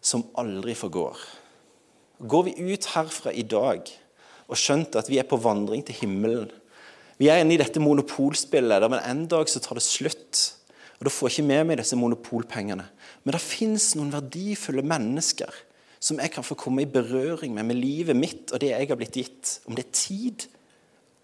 som 0.05 0.23
aldri 0.38 0.73
forgår. 0.77 1.17
Går 2.25 2.43
vi 2.47 2.73
ut 2.73 2.88
herfra 2.93 3.34
i 3.34 3.43
dag 3.45 3.86
og 4.45 4.60
skjønt 4.60 4.97
at 4.97 5.10
vi 5.10 5.19
er 5.21 5.27
på 5.29 5.39
vandring 5.41 5.84
til 5.86 5.97
himmelen 5.99 6.49
Vi 7.21 7.30
er 7.32 7.39
inne 7.41 7.56
i 7.56 7.62
dette 7.62 7.80
monopolspillet 7.80 8.89
men 8.89 8.99
en 8.99 9.23
dag 9.32 9.47
så 9.49 9.62
tar 9.63 9.80
det 9.80 9.86
slutt. 9.86 10.41
Og 10.99 11.08
Da 11.08 11.12
får 11.12 11.30
jeg 11.30 11.38
ikke 11.38 11.51
med 11.51 11.67
meg 11.69 11.80
disse 11.80 11.97
monopolpengene. 11.99 12.86
Men 13.23 13.36
det 13.36 13.43
fins 13.43 13.93
noen 13.95 14.13
verdifulle 14.13 14.84
mennesker 14.86 15.51
som 16.06 16.19
jeg 16.21 16.32
kan 16.36 16.45
få 16.45 16.58
komme 16.60 16.84
i 16.84 16.89
berøring 16.91 17.56
med 17.56 17.65
med 17.65 17.80
livet 17.80 18.15
mitt 18.15 18.51
og 18.54 18.62
det 18.62 18.69
jeg 18.73 18.89
har 18.91 18.99
blitt 18.99 19.17
gitt. 19.17 19.60
Om 19.65 19.75
det 19.75 19.88
er 19.88 19.95
tid, 19.97 20.47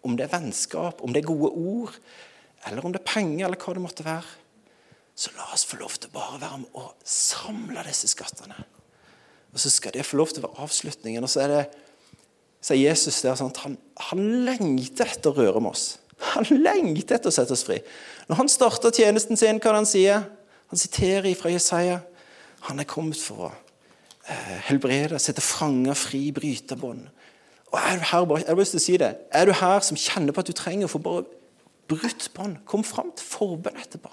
om 0.04 0.17
det 0.17 0.25
er 0.25 0.34
vennskap, 0.34 1.04
om 1.04 1.13
det 1.13 1.21
er 1.21 1.30
gode 1.30 1.51
ord, 1.51 1.97
eller 2.65 2.86
om 2.86 2.93
det 2.93 3.01
er 3.01 3.12
penger, 3.13 3.45
eller 3.45 3.60
hva 3.62 3.75
det 3.75 3.84
måtte 3.84 4.06
være. 4.06 4.39
Så 5.15 5.34
la 5.36 5.51
oss 5.54 5.67
få 5.67 5.77
lov 5.77 5.93
til 5.99 6.10
bare 6.13 6.38
å 6.38 6.41
være 6.41 6.60
med 6.63 6.80
og 6.82 7.06
samle 7.06 7.84
disse 7.86 8.10
skattene. 8.10 8.58
Og 9.51 9.60
så 9.60 9.69
skal 9.69 9.93
det 9.93 10.08
få 10.08 10.17
lov 10.17 10.32
til 10.32 10.41
å 10.41 10.47
være 10.47 10.65
avslutningen. 10.65 11.25
Og 11.25 11.30
så 11.30 11.43
er 11.43 11.51
det, 11.51 11.63
så 12.62 12.76
er 12.76 12.84
Jesus 12.84 13.24
der 13.26 13.38
sånn 13.39 13.50
at 13.54 13.63
han, 13.63 13.78
han 14.10 14.21
lengter 14.45 15.10
etter 15.10 15.32
å 15.32 15.38
røre 15.39 15.63
med 15.63 15.74
oss. 15.74 15.95
Han 16.36 16.45
lengter 16.62 17.17
etter 17.17 17.32
å 17.32 17.34
sette 17.34 17.56
oss 17.56 17.65
fri. 17.65 17.80
Når 18.30 18.43
han 18.43 18.52
starter 18.52 18.93
tjenesten 18.93 19.39
sin, 19.39 19.60
hva 19.62 19.74
han 19.80 19.89
sier 19.89 20.21
han? 20.21 20.78
siterer 20.80 21.34
fra 21.36 21.50
Jesaja. 21.52 21.97
Han 22.69 22.80
er 22.80 22.88
kommet 22.88 23.19
for 23.19 23.50
å 23.50 23.52
eh, 23.52 24.60
helbrede, 24.69 25.19
sette 25.19 25.43
fanger 25.43 25.97
fri, 25.97 26.30
bryte 26.32 26.78
bånd. 26.80 27.10
Og 27.71 27.78
er 27.80 28.00
du 28.00 28.06
her, 28.08 28.26
jeg 28.38 28.47
har 28.47 28.60
lyst 28.60 28.76
til 28.76 28.82
å 28.82 28.86
si 28.86 28.97
det, 29.02 29.12
er 29.34 29.47
du 29.47 29.54
her 29.56 29.84
som 29.84 30.00
kjenner 30.00 30.36
på 30.36 30.43
at 30.43 30.52
du 30.52 30.56
trenger 30.56 30.88
å 30.88 30.91
få 30.91 31.02
bare 31.04 31.26
brutt 31.91 32.30
bånd, 32.36 32.60
kom 32.67 32.84
fram 32.88 33.12
til 33.15 33.28
forbønn 33.28 33.80
etterpå. 33.82 34.12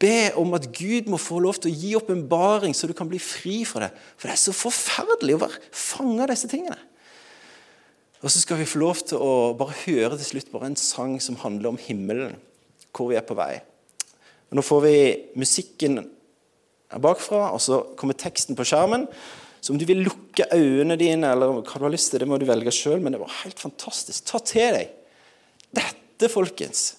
Be 0.00 0.32
om 0.40 0.56
at 0.56 0.66
Gud 0.74 1.08
må 1.08 1.20
få 1.22 1.38
lov 1.44 1.60
til 1.62 1.70
å 1.70 1.78
gi 1.78 1.92
åpenbaring, 1.96 2.74
så 2.74 2.88
du 2.90 2.94
kan 2.96 3.08
bli 3.08 3.20
fri 3.22 3.62
fra 3.68 3.86
det. 3.86 3.92
For 4.16 4.26
det 4.26 4.34
er 4.34 4.42
så 4.42 4.54
forferdelig 4.56 5.36
å 5.36 5.44
være 5.44 5.60
fanget 5.70 6.24
av 6.26 6.32
disse 6.32 6.50
tingene. 6.50 6.80
Og 8.24 8.32
så 8.32 8.40
skal 8.40 8.56
vi 8.56 8.68
få 8.68 8.80
lov 8.80 9.02
til 9.04 9.20
å 9.20 9.52
bare 9.58 9.76
høre 9.84 10.16
til 10.16 10.30
slutt 10.30 10.48
bare 10.52 10.70
en 10.70 10.80
sang 10.80 11.18
som 11.20 11.36
handler 11.42 11.74
om 11.74 11.80
himmelen, 11.80 12.38
hvor 12.96 13.10
vi 13.10 13.18
er 13.20 13.26
på 13.26 13.36
vei. 13.36 13.58
Og 14.48 14.56
nå 14.56 14.64
får 14.64 14.84
vi 14.86 14.96
musikken 15.36 16.00
bakfra, 17.04 17.50
og 17.52 17.60
så 17.60 17.82
kommer 18.00 18.16
teksten 18.16 18.56
på 18.56 18.64
skjermen. 18.64 19.04
Så 19.60 19.74
om 19.74 19.80
du 19.80 19.84
vil 19.88 20.00
lukke 20.06 20.46
øynene 20.56 20.96
dine, 21.00 21.34
eller 21.34 21.52
hva 21.58 21.80
du 21.80 21.84
har 21.84 21.92
lyst 21.92 22.12
til, 22.12 22.22
det 22.22 22.28
må 22.30 22.38
du 22.40 22.46
velge 22.48 22.72
sjøl, 22.72 23.00
men 23.04 23.12
det 23.12 23.20
var 23.20 23.32
helt 23.42 23.60
fantastisk. 23.60 24.24
Ta 24.28 24.40
til 24.40 24.72
deg 24.78 24.92
dette, 25.74 26.30
folkens. 26.32 26.94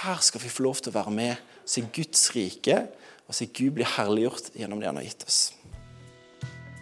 Her 0.00 0.22
skal 0.24 0.42
vi 0.42 0.50
få 0.50 0.64
lov 0.66 0.80
til 0.80 0.90
å 0.90 0.98
være 0.98 1.14
med, 1.14 1.50
se 1.68 1.84
Guds 1.94 2.30
rike, 2.34 2.80
og 3.28 3.36
se 3.36 3.46
Gud 3.46 3.76
bli 3.76 3.86
herliggjort 3.94 4.54
gjennom 4.58 4.82
det 4.82 4.90
han 4.90 4.98
har 4.98 5.06
gitt 5.06 5.26
oss. 5.28 5.40